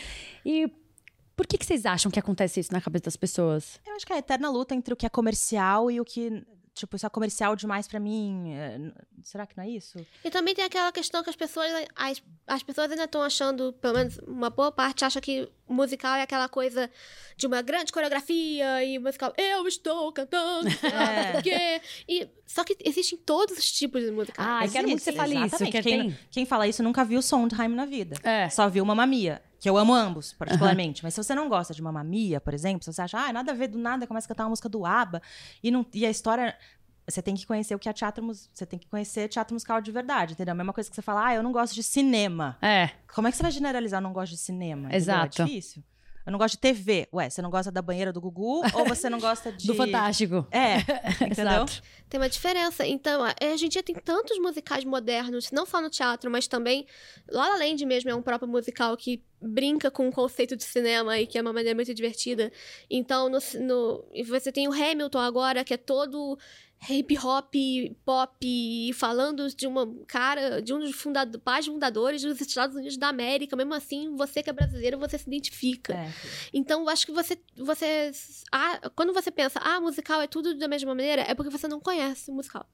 [0.45, 0.69] E
[1.35, 3.79] por que, que vocês acham que acontece isso na cabeça das pessoas?
[3.87, 6.43] Eu acho que é a eterna luta entre o que é comercial e o que
[6.77, 8.53] tipo, isso é comercial demais pra mim.
[8.53, 8.79] é,
[9.23, 9.99] será que não é isso?
[10.23, 13.95] E também tem aquela questão que as pessoas, as, as pessoas ainda estão achando, pelo
[13.95, 16.91] menos uma boa parte acha que o musical é aquela coisa
[17.37, 21.81] de uma grande coreografia e o musical, eu estou cantando, o quê.
[22.07, 24.45] E, só que existem todos os tipos de musical.
[24.47, 25.45] Ah, quero muito que você fale isso.
[25.47, 25.83] exatamente.
[25.83, 26.19] Quem, tem...
[26.31, 28.17] quem fala isso nunca viu Sondheim na vida.
[28.23, 28.49] É.
[28.51, 31.03] Só viu Mamma Mia, que eu amo ambos, particularmente.
[31.03, 33.53] Mas se você não gosta de Mamma Mia, por exemplo, se você acha, ah, nada
[33.53, 35.23] a ver do nada, começa a cantar uma música do ABBA,
[35.63, 36.57] e, não, e a história...
[37.09, 38.21] Você tem que conhecer o que é teatro,
[38.53, 40.51] você tem que conhecer teatro musical de verdade, entendeu?
[40.51, 42.59] A mesma coisa que você fala, ah, eu não gosto de cinema.
[42.61, 44.89] É, Como é que você vai generalizar, eu não gosto de cinema?
[44.89, 44.97] entendeu?
[44.97, 45.43] Exato.
[45.43, 45.85] É difícil.
[46.27, 47.09] Eu não gosto de TV.
[47.13, 49.67] Ué, você não gosta da banheira do Gugu ou você não gosta de...
[49.67, 50.45] do Fantástico.
[50.51, 50.79] É,
[51.25, 51.31] entendeu?
[51.31, 51.83] Exato.
[52.09, 52.85] Tem uma diferença.
[52.85, 56.85] Então, a- hoje em dia tem tantos musicais modernos, não só no teatro, mas também.
[57.31, 61.19] La La Land mesmo é um próprio musical que brinca com o conceito de cinema
[61.19, 62.51] e que é uma maneira muito divertida.
[62.91, 66.37] Então, no, no- você tem o Hamilton agora, que é todo
[66.89, 67.55] hip hop,
[68.05, 73.09] pop, falando de uma cara, de um dos fundado, pais fundadores dos Estados Unidos da
[73.09, 73.57] América.
[73.57, 75.95] Mesmo assim, você que é brasileiro, você se identifica.
[75.95, 76.13] É.
[76.53, 77.39] Então, eu acho que você.
[77.57, 78.11] você
[78.53, 81.81] ah, quando você pensa, ah, musical é tudo da mesma maneira, é porque você não
[81.81, 82.67] conhece o musical.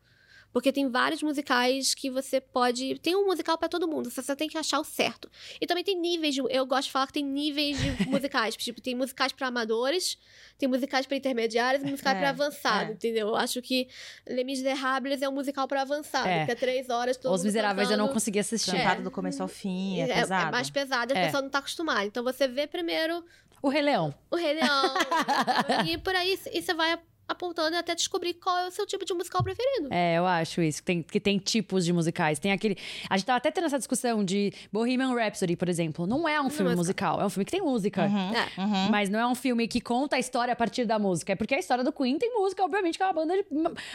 [0.53, 2.98] Porque tem vários musicais que você pode.
[2.98, 5.30] Tem um musical pra todo mundo, você só tem que achar o certo.
[5.61, 6.42] E também tem níveis de.
[6.50, 8.55] Eu gosto de falar que tem níveis de musicais.
[8.57, 10.18] tipo, tem musicais pra amadores,
[10.59, 12.92] tem musicais pra intermediários e musicais É, pra avançado, é.
[12.94, 13.28] entendeu?
[13.28, 13.88] Eu acho que
[14.28, 16.44] Les Miserables é um musical pra avançado, É.
[16.44, 18.14] que é três horas todo Os mundo Miseráveis eu não cantando.
[18.14, 18.72] consegui assistir.
[18.72, 20.48] Cantado do começo ao fim, é, É, pesado.
[20.48, 21.24] é mais pesado, a É.
[21.26, 22.05] pessoa não tá acostumada.
[22.05, 23.24] Então você vê primeiro
[23.62, 24.14] O Rei Leão.
[24.30, 24.94] o Rei Leão.
[25.88, 26.98] e por aí e você vai
[27.32, 29.88] apontando até descobrir qual é o seu tipo de musical preferido.
[29.90, 30.78] É, eu acho isso.
[30.80, 32.38] Que tem, que tem tipos de musicais.
[32.38, 32.76] Tem aquele.
[33.10, 36.06] A gente tava até tendo essa discussão de Bohemian Rhapsody, por exemplo.
[36.06, 38.04] Não é um filme é musical, é um filme que tem música.
[38.06, 38.60] Uhum, É.
[38.60, 38.90] uhum.
[38.90, 41.32] Mas não é um filme que conta a história a partir da música.
[41.32, 43.44] É porque a história do Queen tem música, obviamente, que é uma banda de.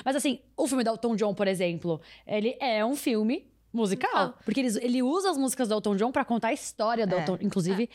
[0.04, 4.10] Mas assim, o filme do Elton John, por exemplo, ele é um filme musical.
[4.28, 4.40] Musical.
[4.46, 7.20] Porque ele, ele usa as músicas do Elton John pra contar a história do É.
[7.20, 7.38] Elton.
[7.42, 7.90] Inclusive.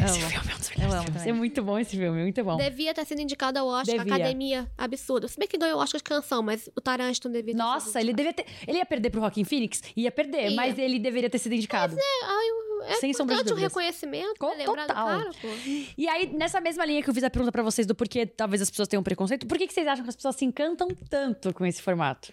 [0.00, 1.26] Eu Esse filme é um dos melhores.
[1.26, 2.56] É muito bom esse filme, muito bom.
[2.56, 4.14] Devia ter sido indicado ao Oscar, Devia.
[4.14, 5.28] Academia, absurdo.
[5.28, 8.12] Se bem que ganhou o Oscar de canção, mas o Taranton devia ter Nossa, ele
[8.12, 8.46] devia ter.
[8.66, 9.82] Ele ia perder pro Joaquin Phoenix?
[9.96, 10.56] Ia perder, Ia.
[10.56, 11.96] mas ele deveria ter sido indicado.
[12.24, 13.62] Ai, eu- é Sem sombra de dúvidas.
[13.62, 14.66] reconhecimento, Co- né?
[14.66, 15.06] lembrar total.
[15.06, 15.30] cara.
[15.96, 18.60] E aí, nessa mesma linha que eu fiz a pergunta pra vocês do porquê talvez
[18.60, 21.54] as pessoas tenham preconceito, por que, que vocês acham que as pessoas se encantam tanto
[21.54, 22.32] com esse formato?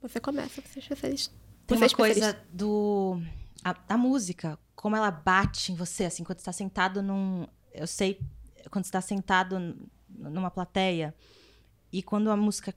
[0.00, 1.41] Você começa, você é especialista.
[1.66, 3.20] Tem Você é uma coisa do.
[3.64, 7.46] A, a música, como ela bate em você, assim, quando você tá sentado num.
[7.72, 8.20] Eu sei,
[8.70, 9.76] quando você tá sentado
[10.08, 11.14] numa plateia
[11.92, 12.74] e quando a música.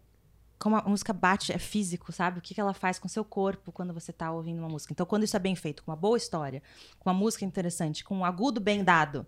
[0.57, 2.39] Como a música bate, é físico, sabe?
[2.39, 4.93] O que, que ela faz com seu corpo quando você tá ouvindo uma música.
[4.93, 6.63] Então, quando isso é bem feito, com uma boa história,
[6.97, 9.27] com uma música interessante, com um agudo bem dado,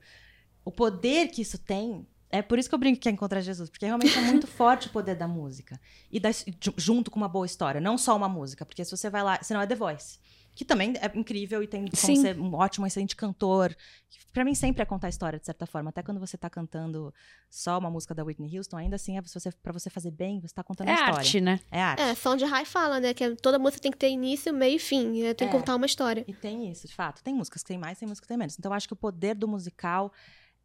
[0.63, 2.07] o poder que isso tem.
[2.29, 4.87] É por isso que eu brinco que é encontrar Jesus, porque realmente é muito forte
[4.87, 5.79] o poder da música.
[6.11, 9.09] E da- ju- junto com uma boa história, não só uma música, porque se você
[9.09, 10.19] vai lá, senão é The Voice,
[10.53, 12.15] que também é incrível e tem como Sim.
[12.21, 13.75] ser um ótimo, excelente cantor.
[14.09, 17.13] que Pra mim sempre é contar história de certa forma, até quando você tá cantando
[17.49, 20.53] só uma música da Whitney Houston, ainda assim é você, para você fazer bem, você
[20.53, 21.15] tá contando É a história.
[21.19, 21.59] arte, né?
[21.71, 22.01] É arte.
[22.01, 23.13] É, Sound High fala, né?
[23.13, 25.21] Que toda música tem que ter início, meio e fim.
[25.23, 25.57] né, Tem que É.
[25.59, 26.25] contar uma história.
[26.27, 27.23] E tem isso, de fato.
[27.23, 28.57] Tem músicas que tem mais, tem músicas que tem menos.
[28.59, 30.11] Então, eu acho que o poder do musical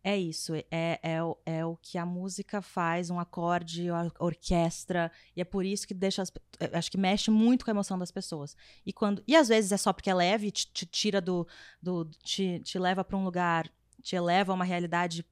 [0.05, 0.53] é isso.
[0.71, 5.11] É, é, o- é o que a música faz, um acorde, a orquestra.
[5.37, 6.23] E é por isso que deixa.
[6.23, 8.57] As, eu acho que mexe muito com a emoção das pessoas.
[8.85, 11.47] E quando e às vezes é só porque é leve, te, te tira do.
[11.81, 13.71] do te, te leva para um lugar,
[14.03, 15.25] te eleva a uma realidade.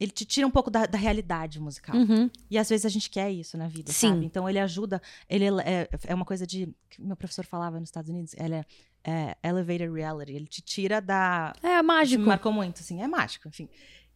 [0.00, 1.94] Ele te tira um pouco da, da realidade musical.
[1.94, 2.30] Uhum.
[2.50, 4.08] E às vezes a gente quer isso na vida, Sim.
[4.08, 4.24] sabe?
[4.24, 5.00] Então ele ajuda.
[5.28, 6.74] Ele é, é uma coisa de.
[6.88, 8.34] que meu professor falava nos Estados Unidos.
[8.38, 8.64] Ele é,
[9.04, 10.32] é elevated reality.
[10.32, 11.52] Ele te tira da.
[11.62, 12.20] É Isso mágico.
[12.22, 13.02] me marcou muito, assim.
[13.02, 13.68] É mágico, enfim.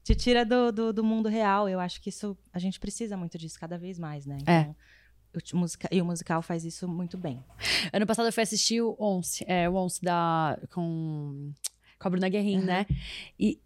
[0.02, 1.68] Te tira do, do, do mundo real.
[1.68, 2.34] Eu acho que isso.
[2.52, 4.38] A gente precisa muito disso cada vez mais, né?
[4.46, 4.60] É.
[4.60, 4.76] Então,
[5.36, 7.44] o t- musica- e o musical faz isso muito bem.
[7.92, 11.52] Ano passado eu fui assistir o Once, é, o Once da, com,
[11.98, 12.86] com a Bruna Guerrin, né?
[13.38, 13.58] E,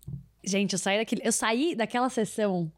[0.45, 2.71] gente, eu saí, daquele, eu saí daquela sessão.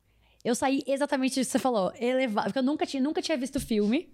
[0.43, 2.47] Eu saí exatamente isso que você falou, elevado.
[2.47, 4.09] Porque eu nunca tinha, nunca tinha visto o filme.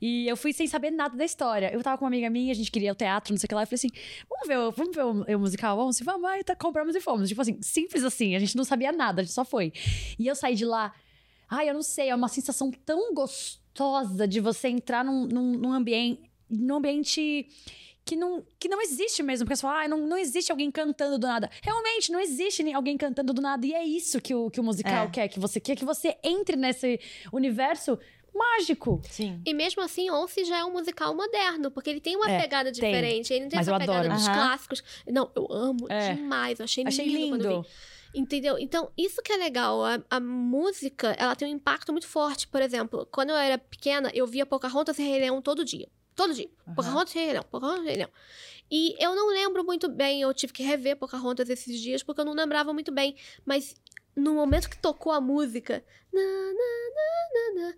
[0.00, 1.70] E eu fui sem saber nada da história.
[1.70, 3.54] Eu tava com uma amiga minha, a gente queria ao teatro, não sei o que
[3.54, 3.62] lá.
[3.62, 3.90] Eu falei assim:
[4.30, 5.76] vamos ver, o- vamos ver o, o musical?
[5.76, 7.28] Vamos, aí tá, compramos e fomos.
[7.28, 9.74] Tipo assim, simples assim, a gente não sabia nada, a gente só foi.
[10.18, 10.90] E eu saí de lá.
[11.50, 15.72] Ai, eu não sei, é uma sensação tão gostosa de você entrar num, num, num
[15.74, 16.22] ambiente.
[16.48, 17.46] Num ambiente
[18.04, 19.44] que não, que não existe mesmo.
[19.46, 21.50] Porque você fala, ah, não, não existe alguém cantando do nada.
[21.62, 23.64] Realmente, não existe nem alguém cantando do nada.
[23.66, 25.10] E é isso que o, que o musical É.
[25.10, 26.98] quer, que você quer que você entre nesse
[27.32, 27.98] universo
[28.34, 29.00] mágico.
[29.10, 29.40] Sim.
[29.46, 32.72] E mesmo assim, Once já é um musical moderno, porque ele tem uma É, pegada
[32.72, 32.80] tem.
[32.80, 33.32] diferente.
[33.32, 34.14] Ele não tem Mas essa eu pegada adoro.
[34.14, 34.34] dos Aham.
[34.34, 34.82] clássicos.
[35.06, 36.14] Não, eu amo É.
[36.14, 36.58] demais.
[36.58, 37.28] Eu achei, Achei lindo.
[37.36, 37.62] quando lindo.
[37.62, 37.68] vi.
[38.14, 38.58] Entendeu?
[38.58, 39.82] Então, isso que é legal.
[39.84, 42.46] A, a música, ela tem um impacto muito forte.
[42.48, 45.88] Por exemplo, quando eu era pequena, eu via Pocahontas e Rei Leão todo dia.
[46.14, 46.50] Todo dia.
[46.66, 46.74] Aham.
[46.74, 47.44] Pocahontas Rei Leão.
[47.50, 48.10] Pocahontas Rei Leão.
[48.70, 50.22] E eu não lembro muito bem.
[50.22, 53.16] Eu tive que rever Pocahontas esses dias porque eu não lembrava muito bem.
[53.44, 53.74] Mas
[54.16, 55.84] no momento que tocou a música...
[56.12, 56.52] Na, na,
[56.94, 57.74] na, na, na,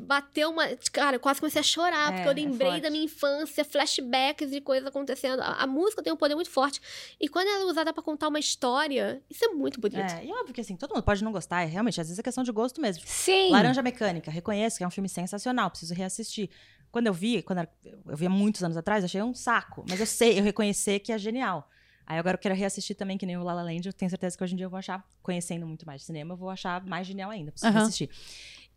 [0.00, 0.64] bateu uma...
[0.92, 2.12] Cara, eu quase comecei a chorar.
[2.12, 2.82] É, porque eu é lembrei forte.
[2.82, 3.64] da minha infância.
[3.64, 5.40] Flashbacks de coisas acontecendo.
[5.40, 6.80] A, a música tem um poder muito forte.
[7.20, 10.00] E quando ela é usada pra contar uma história, isso é muito bonito.
[10.00, 12.22] É, e óbvio que assim, todo mundo pode não gostar, é, realmente, às vezes é
[12.22, 13.02] questão de gosto mesmo.
[13.06, 13.50] Sim.
[13.50, 16.50] Laranja Mecânica, reconheço que é um filme sensacional, preciso reassistir.
[16.90, 17.72] Quando eu vi, quando era-
[18.06, 19.84] eu vi há muitos anos atrás, achei um saco.
[19.88, 21.68] Mas eu sei, eu reconhecer que é genial.
[22.06, 23.86] Aí agora eu quero reassistir também, que nem o La La Land.
[23.86, 26.32] Eu tenho certeza que hoje em dia eu vou achar, conhecendo muito mais de cinema,
[26.32, 27.52] eu vou achar mais genial ainda.
[27.52, 27.78] Preciso Aham.
[27.80, 28.08] reassistir.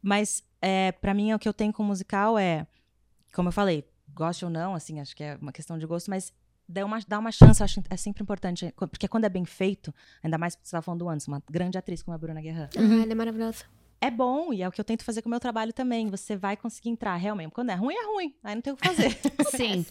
[0.01, 2.68] Mas, é, para mim, o que eu tenho com o musical é,
[3.34, 6.34] como eu falei, goste ou não, assim, acho que é uma questão de gosto, mas
[6.68, 8.74] dá uma, dá uma chance, eu acho é sempre importante.
[8.76, 11.78] Porque quando é bem feito, ainda mais porque você estava falando do antes, uma grande
[11.78, 13.01] atriz como a Bruna Guerra Ah, Uhum.
[13.03, 13.64] ela é maravilhosa.
[14.02, 16.10] É bom e é o que eu tento fazer com o meu trabalho também.
[16.10, 17.52] Você vai conseguir entrar, realmente.
[17.52, 18.36] Quando é ruim, é ruim.
[18.43, 19.16] Aí não tem o que fazer.
[19.56, 19.86] Sim.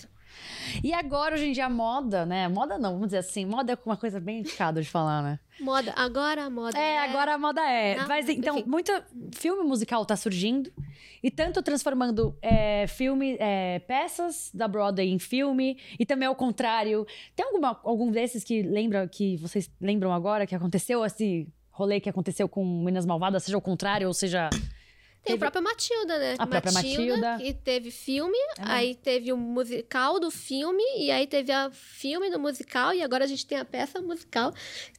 [0.83, 2.49] E agora, hoje em dia, a moda, né?
[2.49, 3.45] Moda não, vamos dizer assim.
[3.45, 5.39] Moda é uma coisa bem delicada de falar, né?
[5.61, 5.93] Moda.
[5.97, 6.79] Agora a moda.
[6.79, 7.97] É, agora a moda é.
[7.97, 8.69] Não, Mas então, enfim.
[8.69, 8.93] muito
[9.33, 10.73] filme musical tá surgindo.
[11.23, 15.79] E tanto transformando é, filme, é, peças da Broadway em filme.
[15.99, 17.07] E também ao contrário.
[17.37, 21.47] Tem alguma, algum desses que lembra, que vocês lembram agora que aconteceu esse
[21.81, 24.49] rolê que aconteceu com Minas Malvadas, seja ao contrário, ou seja.
[25.23, 26.35] Tem Teve- a própria Matilda, né?
[26.39, 27.37] A própria Matilda.
[27.39, 32.31] Que teve filme, É aí teve o musical do filme, e aí teve a filme
[32.31, 34.51] do musical, e agora a gente tem a peça musical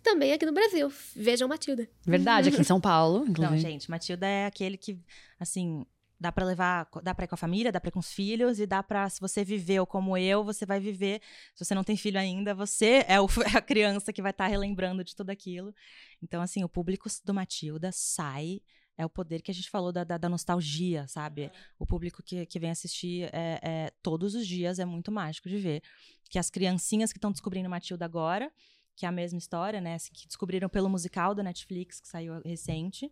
[0.04, 0.92] também aqui no Brasil.
[1.16, 1.88] Vejam Matilda.
[2.06, 3.22] Verdade, aqui em São Paulo.
[3.22, 3.60] Não, inclusive.
[3.62, 5.00] gente, Matilda é aquele que,
[5.40, 5.84] assim,
[6.22, 8.60] dá pra levar, dá pra ir com a família, dá pra ir com os filhos
[8.60, 11.20] e dá pra, se você viveu como eu, você vai viver.
[11.56, 14.46] Se você não tem filho ainda, você é, o- é a criança que vai estar
[14.46, 15.74] relembrando de tudo aquilo.
[16.22, 18.62] Então, assim, o público do Matilda sai.
[18.98, 21.50] É o poder que a gente falou da, da, da nostalgia, sabe?
[21.80, 25.58] O público que, que vem assistir é, é, todos os dias é muito mágico de
[25.58, 25.82] ver.
[26.30, 28.52] Que as criancinhas que estão descobrindo Matilda agora,
[28.96, 29.98] que é a mesma história, né?
[30.14, 33.12] Que descobriram pelo musical da Netflix, que saiu recente.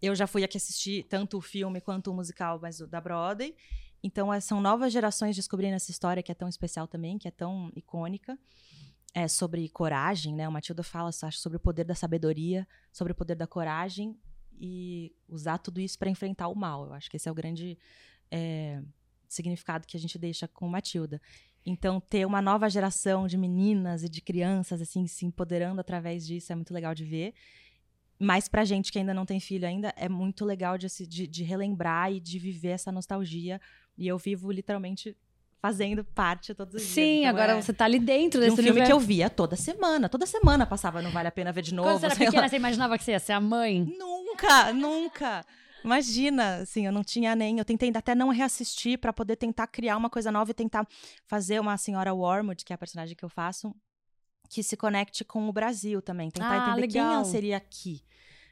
[0.00, 3.54] Eu já fui aqui assistir tanto o filme quanto o musical, mas o da Broadway.
[4.02, 7.30] Então, é, são novas gerações descobrindo essa história que é tão especial também, que é
[7.30, 8.38] tão icônica.
[9.14, 10.48] É sobre coragem, né?
[10.48, 14.16] O Matilda fala, acho, sobre o poder da sabedoria, sobre o poder da coragem
[14.60, 16.86] e usar tudo isso para enfrentar o mal.
[16.86, 17.76] Eu acho que esse é o grande
[18.30, 18.82] é,
[19.28, 21.20] significado que a gente deixa com Matilda.
[21.64, 26.52] Então, ter uma nova geração de meninas e de crianças, assim, se empoderando através disso
[26.52, 27.34] é muito legal de ver.
[28.18, 31.26] Mas pra gente que ainda não tem filho ainda, é muito legal de, se- de-
[31.26, 33.60] de relembrar e de viver essa nostalgia.
[33.96, 35.16] E eu vivo literalmente
[35.60, 36.92] fazendo parte todos os dias.
[36.94, 38.92] Sim, Então, agora é você tá ali dentro de desse um filme que universo.
[38.92, 40.08] eu via toda semana.
[40.08, 41.88] Toda semana passava, não vale a pena ver de novo.
[41.90, 42.30] Quando você era sei lá.
[42.32, 43.84] pequena, você imaginava que você ia ser a mãe?
[43.98, 45.44] Nunca, nunca.
[45.84, 47.58] Imagina, assim, eu não tinha nem.
[47.58, 50.86] Eu tentei até não reassistir pra poder tentar criar uma coisa nova e tentar
[51.26, 53.74] fazer uma senhora Wormwood, que é a personagem que eu faço,
[54.48, 56.30] que se conecte com o Brasil também.
[56.30, 57.14] Tentar Ah, entender quem legal.
[57.16, 58.02] ela seria aqui.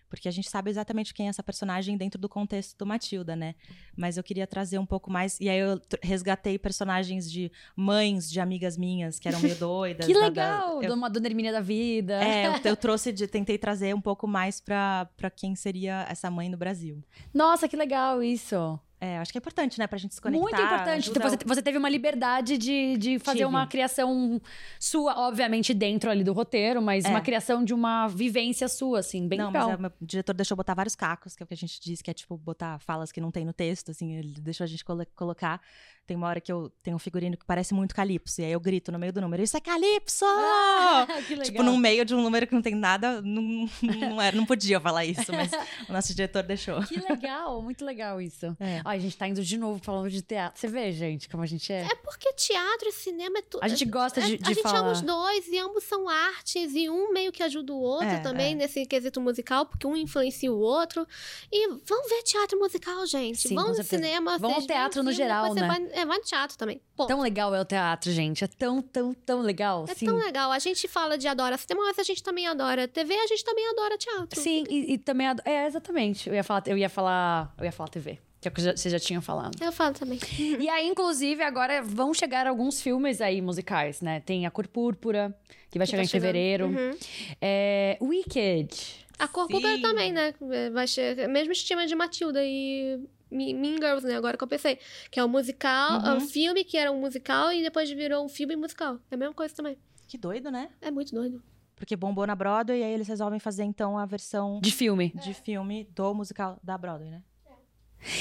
[0.09, 3.57] Porque a gente sabe exatamente quem é essa personagem dentro do contexto do Matilda, né?
[3.97, 5.37] Mas eu queria trazer um pouco mais.
[5.41, 10.07] E aí eu resgatei personagens de mães de amigas minhas que eram meio doidas.
[10.07, 10.81] Que da- da- legal!
[10.81, 12.23] eu uma Dona Hermínia da vida.
[12.23, 16.31] é, eu, eu trouxe, de, tentei trazer um pouco mais pra, pra quem seria essa
[16.31, 17.03] mãe no Brasil.
[17.35, 18.79] Nossa, que legal isso.
[19.07, 20.43] É, acho que é importante, né, pra gente se conectar.
[20.43, 21.11] Muito importante.
[21.11, 23.49] Então, você, o- você teve uma liberdade de, de fazer Tive.
[23.51, 24.41] uma criação
[24.81, 27.09] sua, obviamente, dentro ali do roteiro, mas É.
[27.09, 29.69] uma criação de uma vivência sua, assim, bem Não, legal.
[29.69, 32.03] mas é, meu diretor deixou botar vários cacos, que é o que a gente diz,
[32.03, 34.85] que é tipo botar falas que não tem no texto, assim, ele deixou a gente
[34.85, 35.61] colo- colocar.
[36.07, 38.61] Tem uma hora que eu tenho um figurino que parece muito Calypso, e aí eu
[38.61, 40.25] grito no meio do número, isso é Calypso!
[40.25, 41.45] Ah, que legal.
[41.45, 44.81] Tipo, no meio de um número que não tem nada, não, não, era, não podia
[44.81, 45.51] falar isso, mas
[45.89, 46.81] o nosso diretor deixou.
[46.85, 48.57] Que legal, muito legal isso.
[48.61, 48.81] É.
[48.97, 50.59] Ai, a gente tá indo de novo falando de teatro.
[50.59, 51.83] Você vê, gente, como a gente é?
[51.83, 53.63] É porque teatro e cinema é tudo.
[53.63, 54.79] A gente gosta de, a de gente falar.
[54.79, 58.19] ama os dois e ambos são artes e um meio que ajuda o outro É,
[58.21, 58.55] também é.
[58.55, 61.07] nesse quesito musical, porque um influencia o outro.
[61.53, 63.49] E vamos ver teatro musical, gente.
[63.49, 64.39] Sim, vamos no cinema.
[64.39, 65.67] Vamos ao teatro no geral, né?
[65.67, 66.81] Vai, é, vai no teatro também.
[67.07, 68.43] Tão legal é o teatro, gente.
[68.43, 69.85] É tão, tão, tão legal.
[69.89, 70.07] é assim.
[70.07, 70.51] tão legal.
[70.51, 73.69] A gente fala de adora cinema, mas a gente também adora TV, a gente também
[73.69, 74.41] adora teatro.
[74.41, 75.27] Sim, e, e também.
[75.27, 76.29] ado- É, exatamente.
[76.29, 78.19] Eu ia falar, eu ia falar, eu ia falar TV.
[78.41, 79.57] Que é o que já- vocês já tinham falado.
[79.63, 80.19] Eu falo também.
[80.61, 84.21] E aí, inclusive, agora vão chegar alguns filmes aí musicais, né?
[84.21, 85.35] Tem A Cor Púrpura,
[85.71, 86.27] que vai Que chegar tá em chegando.
[86.33, 86.67] fevereiro.
[86.67, 86.97] Uhum.
[87.41, 89.07] É, Wicked.
[89.19, 89.53] A cor Sim.
[89.53, 90.35] púrpura também, né?
[90.73, 94.15] Vai ser mesmo estima de Matilda e Me- Mean Girls, né?
[94.15, 94.79] Agora que eu pensei.
[95.11, 96.29] Que é um musical, é um Uhum.
[96.29, 98.99] filme que era um musical e depois virou um filme musical.
[99.11, 99.79] É a mesma coisa também.
[100.07, 100.69] Que doido, né?
[100.83, 101.43] É muito doido.
[101.75, 105.13] porque bombou na Broadway, e aí eles resolvem fazer então a versão De filme.
[105.23, 107.23] de filme do musical da Broadway, né?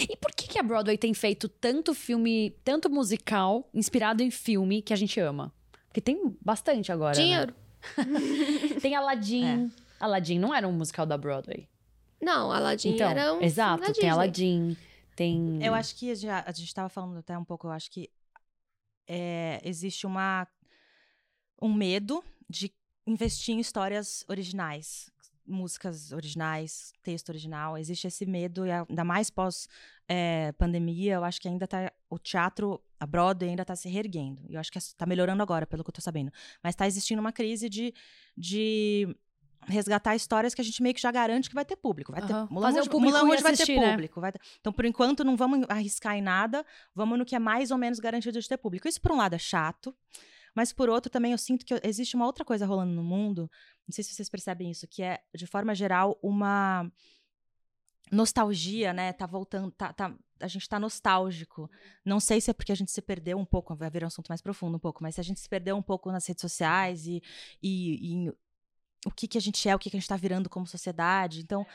[0.09, 4.81] E por que, que a Broadway tem feito tanto filme, tanto musical, inspirado em filme,
[4.81, 5.53] que a gente ama?
[5.87, 7.15] Porque tem bastante agora.
[7.15, 7.23] né?
[7.23, 7.55] Dinheiro.
[8.81, 9.45] Tem Aladdin.
[9.45, 9.69] É.
[9.99, 11.69] Aladdin não era um musical da Broadway.
[12.19, 14.09] Não, Aladdin então, era um exato, da tem Disney.
[14.09, 14.77] Aladdin,
[15.15, 15.63] tem.
[15.63, 18.09] Eu acho que já, a gente estava falando até um pouco, eu acho que
[19.07, 20.47] é, existe uma
[21.61, 22.73] um medo de
[23.05, 25.09] investir em histórias originais,
[25.45, 27.77] músicas originais, texto original.
[27.77, 29.67] Existe esse medo, e ainda mais pós
[30.07, 31.91] é, pandemia, eu acho que ainda tá.
[32.09, 34.41] O teatro, a Broadway ainda tá se reerguendo.
[34.49, 36.31] E eu acho que está melhorando agora, pelo que eu tô sabendo.
[36.63, 37.93] Mas está existindo uma crise de.
[38.37, 39.15] de
[39.67, 42.11] resgatar histórias que a gente meio que já garante que vai ter público.
[42.11, 43.91] Vai ter Mulan Fazer o público Mulan Rouge vai assistir, ter né?
[43.91, 44.21] público.
[44.21, 46.63] vai ter- Então, por enquanto, não vamos arriscar em nada.
[46.93, 48.87] Vamos no que é mais ou menos garantido de ter público.
[48.87, 49.95] Isso, por um lado, é chato.
[50.55, 53.51] Mas, por outro, também eu sinto que existe uma outra coisa rolando no mundo.
[53.85, 56.89] Não sei se vocês percebem isso, que é, de forma geral, uma
[58.11, 59.11] nostalgia, né?
[59.13, 59.71] Tá voltando.
[59.71, 61.69] Tá, tá- a gente tá nostálgico.
[62.03, 64.29] Não sei se é porque a gente se perdeu um pouco, vai virar um assunto
[64.29, 67.05] mais profundo um pouco, mas se a gente se perdeu um pouco nas redes sociais
[67.07, 67.21] e,
[67.61, 68.29] e, e
[69.05, 71.41] o que, que a gente é, o que, que a gente tá virando como sociedade.
[71.41, 71.65] Então,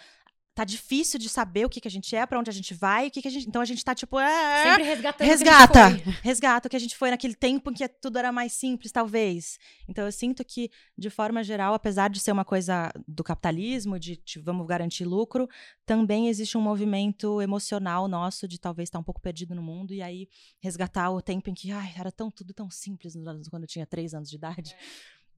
[0.60, 3.08] tá difícil de saber o que, que a gente é, pra onde a gente vai,
[3.08, 3.48] o que, que a gente.
[3.48, 4.18] Então a gente tá tipo.
[4.18, 5.26] "Ah, Sempre resgatando.
[5.26, 5.90] o que a gente Resgata!
[5.90, 6.12] foi.
[6.22, 9.58] Resgata o que a gente foi naquele tempo em que tudo era mais simples, talvez.
[9.88, 14.20] Então eu sinto que, de forma geral, apesar de ser uma coisa do capitalismo, de,
[14.22, 15.48] de vamos garantir lucro,
[15.86, 20.02] também existe um movimento emocional nosso de talvez estar um pouco perdido no mundo e
[20.02, 20.28] aí
[20.60, 23.14] resgatar o tempo em que ai, era tão, tudo tão simples
[23.48, 24.76] quando eu tinha três anos de idade.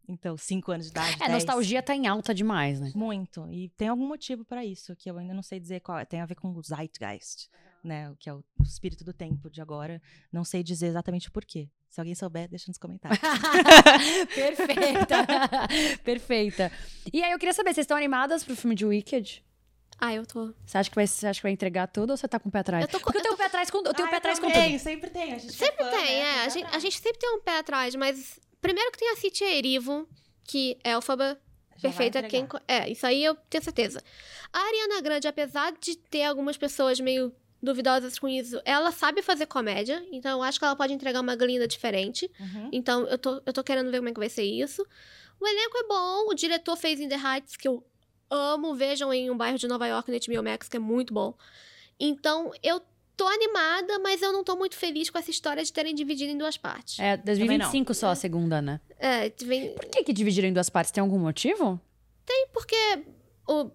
[0.08, 1.14] Então, cinco anos de idade.
[1.14, 1.32] É, 10.
[1.32, 2.90] nostalgia tá em alta demais, né?
[2.94, 3.46] Muito.
[3.50, 5.98] E tem algum motivo pra isso, que eu ainda não sei dizer qual.
[5.98, 6.04] é.
[6.04, 7.48] Tem a ver com o Zeitgeist,
[7.84, 8.10] né?
[8.10, 10.02] O que é o espírito do tempo de agora.
[10.32, 11.68] Não sei dizer exatamente o porquê.
[11.88, 13.20] Se alguém souber, deixa nos comentários.
[14.34, 15.26] Perfeita.
[16.04, 16.72] Perfeita.
[17.12, 19.44] E aí, eu queria saber, vocês estão animadas pro filme de Wicked?
[19.98, 20.52] Ah, eu tô.
[20.66, 22.52] Você acha que vai, você acha que vai entregar tudo ou você tá com o
[22.52, 22.82] pé atrás?
[22.82, 24.16] Eu tô com- Porque eu eu tenho o pé atrás com, eu tenho o pé
[24.16, 24.82] Ah, atrás com também, tudo.
[24.82, 25.32] Sempre tem.
[25.34, 26.44] A gente Sempre tem, é.
[26.44, 29.44] A gente, a gente sempre tem um pé atrás, mas primeiro que tem a City
[29.44, 30.08] Erivo,
[30.44, 31.38] que é Elfaba
[31.80, 32.22] perfeita.
[32.22, 34.02] Quem, é, isso aí eu tenho certeza.
[34.52, 39.46] A Ariana Grande, apesar de ter algumas pessoas meio duvidosas com isso, ela sabe fazer
[39.46, 42.30] comédia, então eu acho que ela pode entregar uma glinda diferente.
[42.40, 42.70] Uhum.
[42.72, 44.84] Então eu tô, eu tô querendo ver como é que vai ser isso.
[45.40, 47.84] O elenco é bom, o diretor fez In The Heights, que eu
[48.30, 51.36] amo, vejam em um bairro de Nova York no HBO Max, que é muito bom.
[52.00, 52.80] Então eu
[53.16, 56.38] tô animada, mas eu não tô muito feliz com essa história de terem dividido em
[56.38, 56.98] duas partes.
[56.98, 58.80] É, 2025 só a segunda, né?
[58.98, 60.90] É, vem, Por que que dividiram em duas partes?
[60.92, 61.80] Tem algum motivo?
[62.52, 63.04] porque
[63.48, 63.70] o,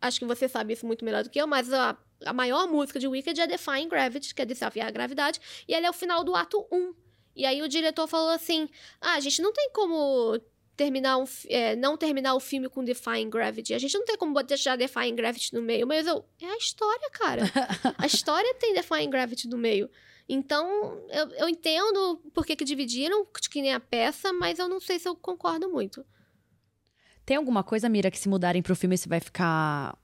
[0.00, 2.98] acho que você sabe isso muito melhor do que eu, mas a, a maior música
[2.98, 6.24] de Wicked é Defying Gravity, que é desafiar a gravidade, e ela é o final
[6.24, 6.94] do ato 1.
[7.34, 8.68] E aí o diretor falou assim:
[9.00, 10.40] "Ah, a gente não tem como
[10.76, 13.72] terminar um, é, não terminar o filme com Defying Gravity.
[13.74, 16.56] A gente não tem como botar- deixar Defying Gravity no meio, mas eu, é a
[16.58, 17.42] história, cara.
[17.98, 19.88] a história tem Defying Gravity no meio.
[20.28, 24.80] Então, eu, eu entendo por que, que dividiram, que nem a peça, mas eu não
[24.80, 26.04] sei se eu concordo muito.
[27.24, 29.96] Tem alguma coisa, Mira, que se mudarem pro filme você vai ficar.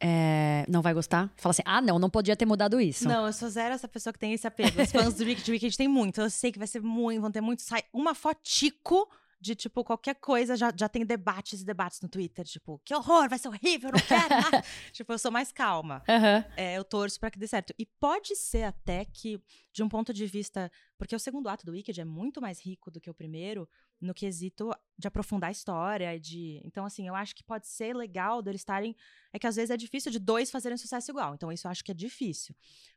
[0.00, 1.32] é, não vai gostar?
[1.36, 3.08] Fala assim, ah, não, não podia ter mudado isso.
[3.08, 4.80] Não, eu sou zero essa pessoa que tem esse apego.
[4.82, 6.20] Os fãs do Wicked, Wicked tem muito.
[6.20, 7.62] Eu sei que vai ser muito, vão ter muito.
[7.62, 9.08] Sai uma fotico
[9.40, 10.56] de, tipo, qualquer coisa.
[10.56, 12.44] Já, já tem debates e debates no Twitter.
[12.44, 14.64] Tipo, que horror, vai ser horrível, eu não quero nada.
[14.92, 16.02] tipo, eu sou mais calma.
[16.08, 16.44] Aham.
[16.56, 17.72] É, eu torço pra que dê certo.
[17.78, 20.70] E pode ser até que, de um ponto de vista.
[20.98, 23.66] Porque o segundo ato do Wicked é muito mais rico do que o primeiro,
[23.98, 26.20] no quesito de aprofundar a história.
[26.20, 26.60] De...
[26.64, 28.94] Então, assim, eu acho que pode ser legal deles estarem.
[29.32, 31.34] É que às vezes é difícil de dois fazerem sucesso igual.
[31.34, 32.54] Então, isso eu acho que é difícil.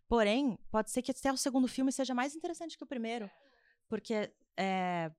[0.09, 3.31] Porém, pode ser que até o segundo filme seja mais interessante que o primeiro.
[3.87, 4.29] Porque.
[4.57, 5.09] É,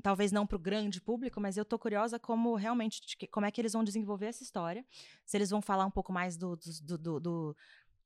[0.00, 3.60] talvez não para o grande público, mas eu tô curiosa como realmente como é que
[3.60, 4.84] eles vão desenvolver essa história.
[5.24, 7.56] Se eles vão falar um pouco mais do, do, do- do-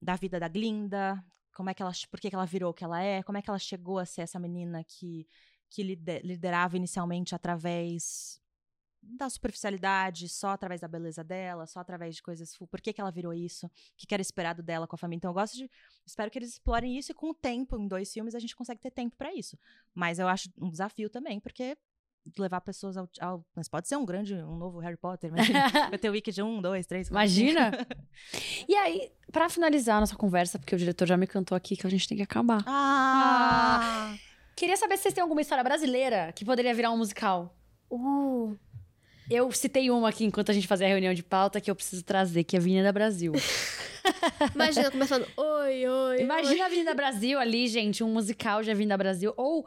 [0.00, 1.22] da vida da Glinda,
[1.54, 3.42] como é que ela, por que, que ela virou o que ela é, como é
[3.42, 5.26] que ela chegou a ser essa menina que,
[5.70, 8.40] que lide- liderava inicialmente através
[9.08, 12.56] da superficialidade, só através da beleza dela, só através de coisas.
[12.56, 13.66] Por que, que ela virou isso?
[13.66, 15.18] O que, que era esperado dela com a família?
[15.18, 15.70] Então, eu gosto de.
[16.06, 18.80] Espero que eles explorem isso e com o tempo, em dois filmes, a gente consegue
[18.80, 19.58] ter tempo pra isso.
[19.94, 21.76] Mas eu acho um desafio também, porque
[22.38, 25.30] levar pessoas ao, ao- Mas pode ser um grande, um novo Harry Potter.
[25.30, 25.68] Imagina.
[25.90, 27.14] Vai ter o Wicked 1, 2, 3, 4.
[27.14, 27.70] Imagina?
[28.68, 31.86] E aí, pra finalizar a nossa conversa, porque o diretor já me cantou aqui que
[31.86, 32.64] a gente tem que acabar.
[32.66, 34.16] Ah!
[34.56, 37.54] Queria saber se vocês têm alguma história brasileira que poderia virar um musical.
[44.54, 46.20] Imagina começando, oi, oi.
[46.20, 49.34] Imagina a Avenida Brasil ali, gente, um musical de Avenida Brasil.
[49.36, 49.66] Ou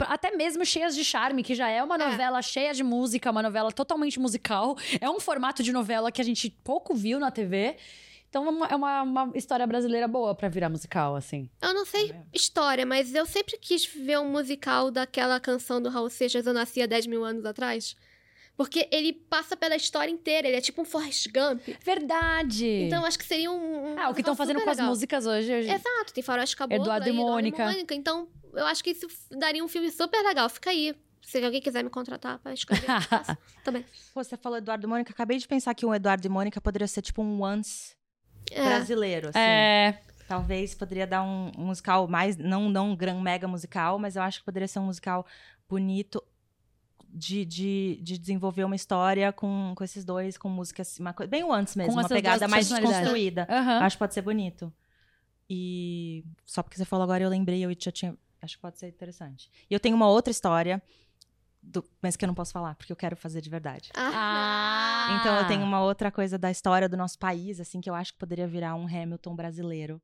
[0.00, 1.98] até mesmo Cheias de Charme, que já é uma É.
[1.98, 4.76] novela cheia de música, uma novela totalmente musical.
[5.00, 7.76] É um formato de novela que a gente pouco viu na TV.
[8.28, 11.48] Então é uma- é uma, uma história brasileira boa pra virar musical, assim.
[11.62, 16.10] Eu não sei história, mas eu sempre quis ver um musical daquela canção do Raul
[16.10, 17.96] Seixas, Eu Nasci há 10 mil anos atrás.
[18.58, 21.62] Porque ele passa pela história inteira, ele é tipo um Forrest Gump.
[21.80, 22.66] Verdade!
[22.86, 23.92] Então eu acho que seria um.
[23.94, 24.90] um ah, o que estão fazendo com as legal.
[24.90, 25.52] músicas hoje.
[25.54, 27.64] hoje- Exato, tem Faroeste Caboclo Eduardo aí, e Mônica.
[27.92, 30.48] Então, eu acho que isso daria um filme super legal.
[30.48, 30.92] Fica aí.
[31.22, 32.86] Se alguém quiser me contratar pra escrever,
[33.62, 33.84] também.
[34.12, 35.12] Pô, você falou Eduardo e Mônica.
[35.12, 37.94] Acabei de pensar que o Eduardo e Mônica poderia ser tipo um once
[38.50, 38.64] É.
[38.64, 39.38] brasileiro, assim.
[39.38, 40.00] É.
[40.26, 44.22] Talvez poderia dar um, um musical mais, não, não um gran mega musical, mas eu
[44.22, 45.24] acho que poderia ser um musical
[45.68, 46.20] bonito
[47.08, 51.28] de, de, de desenvolver uma história com, com esses dois, com música assim, uma coisa,
[51.30, 53.46] bem o antes mesmo, Com uma pegada mais desconstruída.
[53.50, 53.78] Aham.
[53.80, 54.72] Acho que pode ser bonito.
[55.48, 58.88] E só porque você falou agora eu lembrei, eu já tinha, acho que pode ser
[58.88, 59.50] interessante.
[59.70, 60.82] E eu tenho uma outra história,
[61.62, 63.90] do- mas que eu não posso falar, porque eu quero fazer de verdade.
[63.94, 65.18] Ah.
[65.20, 68.12] Então eu tenho uma outra coisa da história do nosso país, assim, que eu acho
[68.12, 70.00] que poderia virar um Hamilton brasileiro.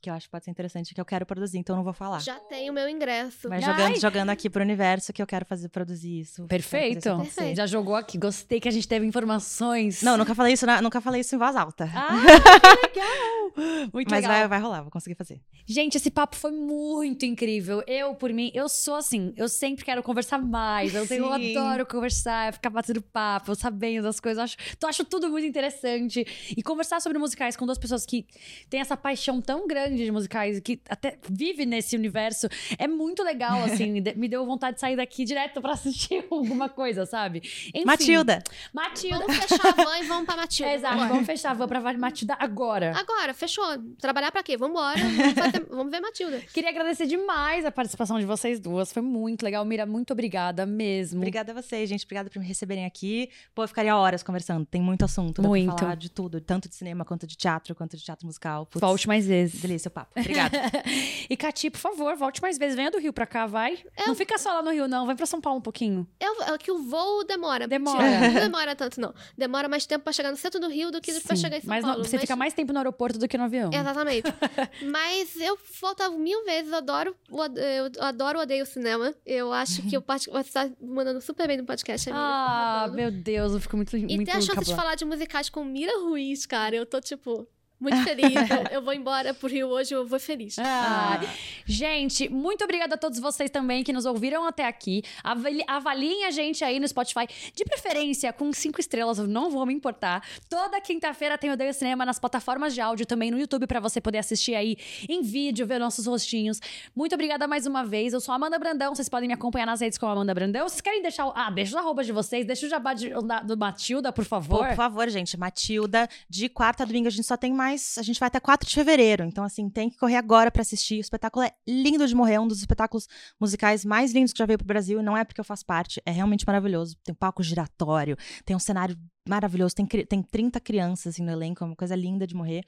[0.00, 1.92] Que eu acho que pode ser interessante, que eu quero produzir, então eu não vou
[1.92, 2.20] falar.
[2.20, 3.48] Já tenho meu ingresso.
[3.48, 6.46] Mas jogando, jogando aqui pro universo que eu quero fazer produzir isso.
[6.46, 7.16] Quero fazer isso Perfeito.
[7.34, 7.56] Perfeito.
[7.56, 8.16] Já jogou aqui.
[8.16, 10.00] Gostei que a gente teve informações.
[10.02, 11.90] Não, nunca falei isso, na- nunca falei isso em voz alta.
[11.94, 12.10] Ah,
[12.92, 13.88] que legal!
[13.92, 14.38] Muito mas legal.
[14.38, 15.40] vai, vai rolar, vou conseguir fazer.
[15.66, 17.82] Gente, esse papo foi muito incrível.
[17.86, 20.94] Eu, por mim, eu sou assim, eu sempre quero conversar mais.
[20.94, 24.38] Eu, tenho- eu adoro conversar, ficar batendo papo, sabendo das coisas.
[24.38, 26.24] Eu acho, então, acho tudo muito interessante.
[26.56, 28.26] E conversar sobre musicais com duas pessoas que
[28.70, 33.62] têm essa paixão tão grande de musicais, que até vive nesse universo, é muito legal,
[33.64, 34.00] assim.
[34.16, 37.38] me deu vontade de sair daqui direto pra assistir alguma coisa, sabe?
[37.74, 38.42] Enfim, Matilda!
[38.72, 39.24] Matilda.
[39.26, 40.72] Vamos fechar a van e vamos pra Matilda.
[40.72, 42.92] Exato, vamos fechar a van pra Matilda agora.
[42.96, 43.64] Agora, fechou.
[44.00, 44.56] Trabalhar pra quê?
[44.56, 44.98] Vambora.
[45.38, 46.40] Vamos, vamos ver Matilda.
[46.52, 48.92] Queria agradecer demais a participação de vocês duas.
[48.92, 49.64] Foi muito legal.
[49.64, 51.18] Mira, muito obrigada mesmo.
[51.18, 52.04] Obrigada a vocês, gente.
[52.04, 53.30] Obrigada por me receberem aqui.
[53.54, 54.66] Pô, eu ficaria horas conversando.
[54.66, 55.42] Tem muito assunto.
[55.42, 55.68] Muito.
[55.70, 56.40] Pra falar de tudo.
[56.40, 58.66] Tanto de cinema, quanto de teatro, quanto de teatro musical.
[58.66, 59.60] Putz, Volte mais vezes.
[59.60, 60.10] Delícia o papo.
[60.18, 60.58] Obrigada.
[61.30, 62.74] e Cati, por favor, volte mais vezes.
[62.74, 63.78] Venha do Rio pra cá, vai.
[64.06, 65.06] Não fica só lá no Rio, não.
[65.06, 66.06] Vem pra São Paulo um pouquinho.
[66.18, 67.68] Eu, é que o voo demora.
[67.68, 68.02] Demora.
[68.02, 69.14] Mentira, Não demora tanto, não.
[69.36, 71.60] Demora mais tempo pra chegar no centro do Rio do que pra Sim, chegar em
[71.60, 72.04] São mas não- Paulo.
[72.04, 73.70] você fica mais tempo no aeroporto do que no avião.
[73.72, 74.24] Exatamente.
[74.90, 79.14] Mas eu voltava mil vezes, eu adoro, eu adoro odeio cinema.
[79.26, 82.24] Eu acho que eu part- você tá mandando super bem no podcast, amiga.
[82.24, 85.48] Ah, meu Deus, eu fico muito E muito ter a chance de falar de musicais
[85.50, 87.46] com Mira Ruiz, cara, eu tô, tipo,
[87.80, 88.32] muito feliz.
[88.50, 90.58] eu, eu vou embora pro Rio hoje, eu vou feliz.
[90.58, 91.20] Ah,
[91.66, 95.02] Gente, muito obrigada a todos vocês também que nos ouviram até aqui.
[95.22, 99.64] Avali- Avaliem a gente aí no Spotify, de preferência com cinco estrelas, eu não vou
[99.66, 100.22] me importar.
[100.48, 104.00] Toda quinta-feira tem o Odeio Cinema nas plataformas de áudio, também no YouTube, pra você
[104.00, 104.76] poder assistir aí
[105.08, 106.60] em vídeo, ver nossos rostinhos.
[106.96, 108.12] Muito obrigada mais uma vez.
[108.12, 110.68] Eu sou a Amanda Brandão, vocês podem me acompanhar nas redes com a Amanda Brandão.
[110.68, 111.26] Vocês querem deixar.
[111.26, 114.24] o- Ah, deixa os arrobas de vocês, deixa o jabá de- da- do Matilda, por
[114.24, 114.66] favor.
[114.68, 115.36] por favor, gente.
[115.36, 117.67] Matilda, de quarta a domingo, a gente só tem mais.
[117.74, 119.24] A gente vai até 4 de fevereiro.
[119.24, 120.96] Então, assim, tem que correr agora pra assistir.
[120.96, 122.34] O espetáculo é lindo de morrer.
[122.34, 123.08] É um dos espetáculos
[123.40, 125.00] musicais mais lindos que já veio pro Brasil.
[125.00, 126.00] E não é porque eu faço parte.
[126.06, 126.96] É realmente maravilhoso.
[127.04, 128.96] Tem palco giratório, tem um cenário
[129.28, 129.74] maravilhoso.
[129.74, 131.62] Tem, tem 30 crianças assim, no elenco.
[131.62, 132.64] É uma coisa linda de morrer.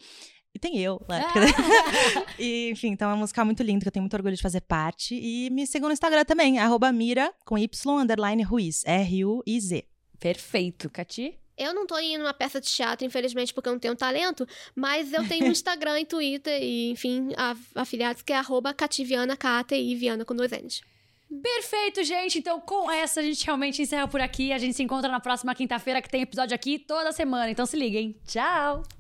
[0.54, 1.22] E tem eu, né?
[2.38, 4.60] e, enfim, então é um musical muito lindo, que eu tenho muito orgulho de fazer
[4.60, 5.14] parte.
[5.14, 9.84] E me sigam no Instagram também, arroba mira, com Y, underline Ruiz, R-U-I-Z.
[10.18, 11.38] Perfeito, Cati.
[11.60, 15.12] Eu não tô indo numa peça de teatro, infelizmente, porque eu não tenho talento, mas
[15.12, 17.28] eu tenho um Instagram e Twitter e, enfim,
[17.74, 20.80] afiliados, que é arroba cativiana, K-A-T-I, Viana com dois N's.
[21.42, 22.38] Perfeito, gente.
[22.38, 24.52] Então, com essa, a gente realmente encerra por aqui.
[24.52, 27.50] A gente se encontra na próxima quinta-feira, que tem episódio aqui toda semana.
[27.50, 28.16] Então, se liguem.
[28.26, 28.99] Tchau!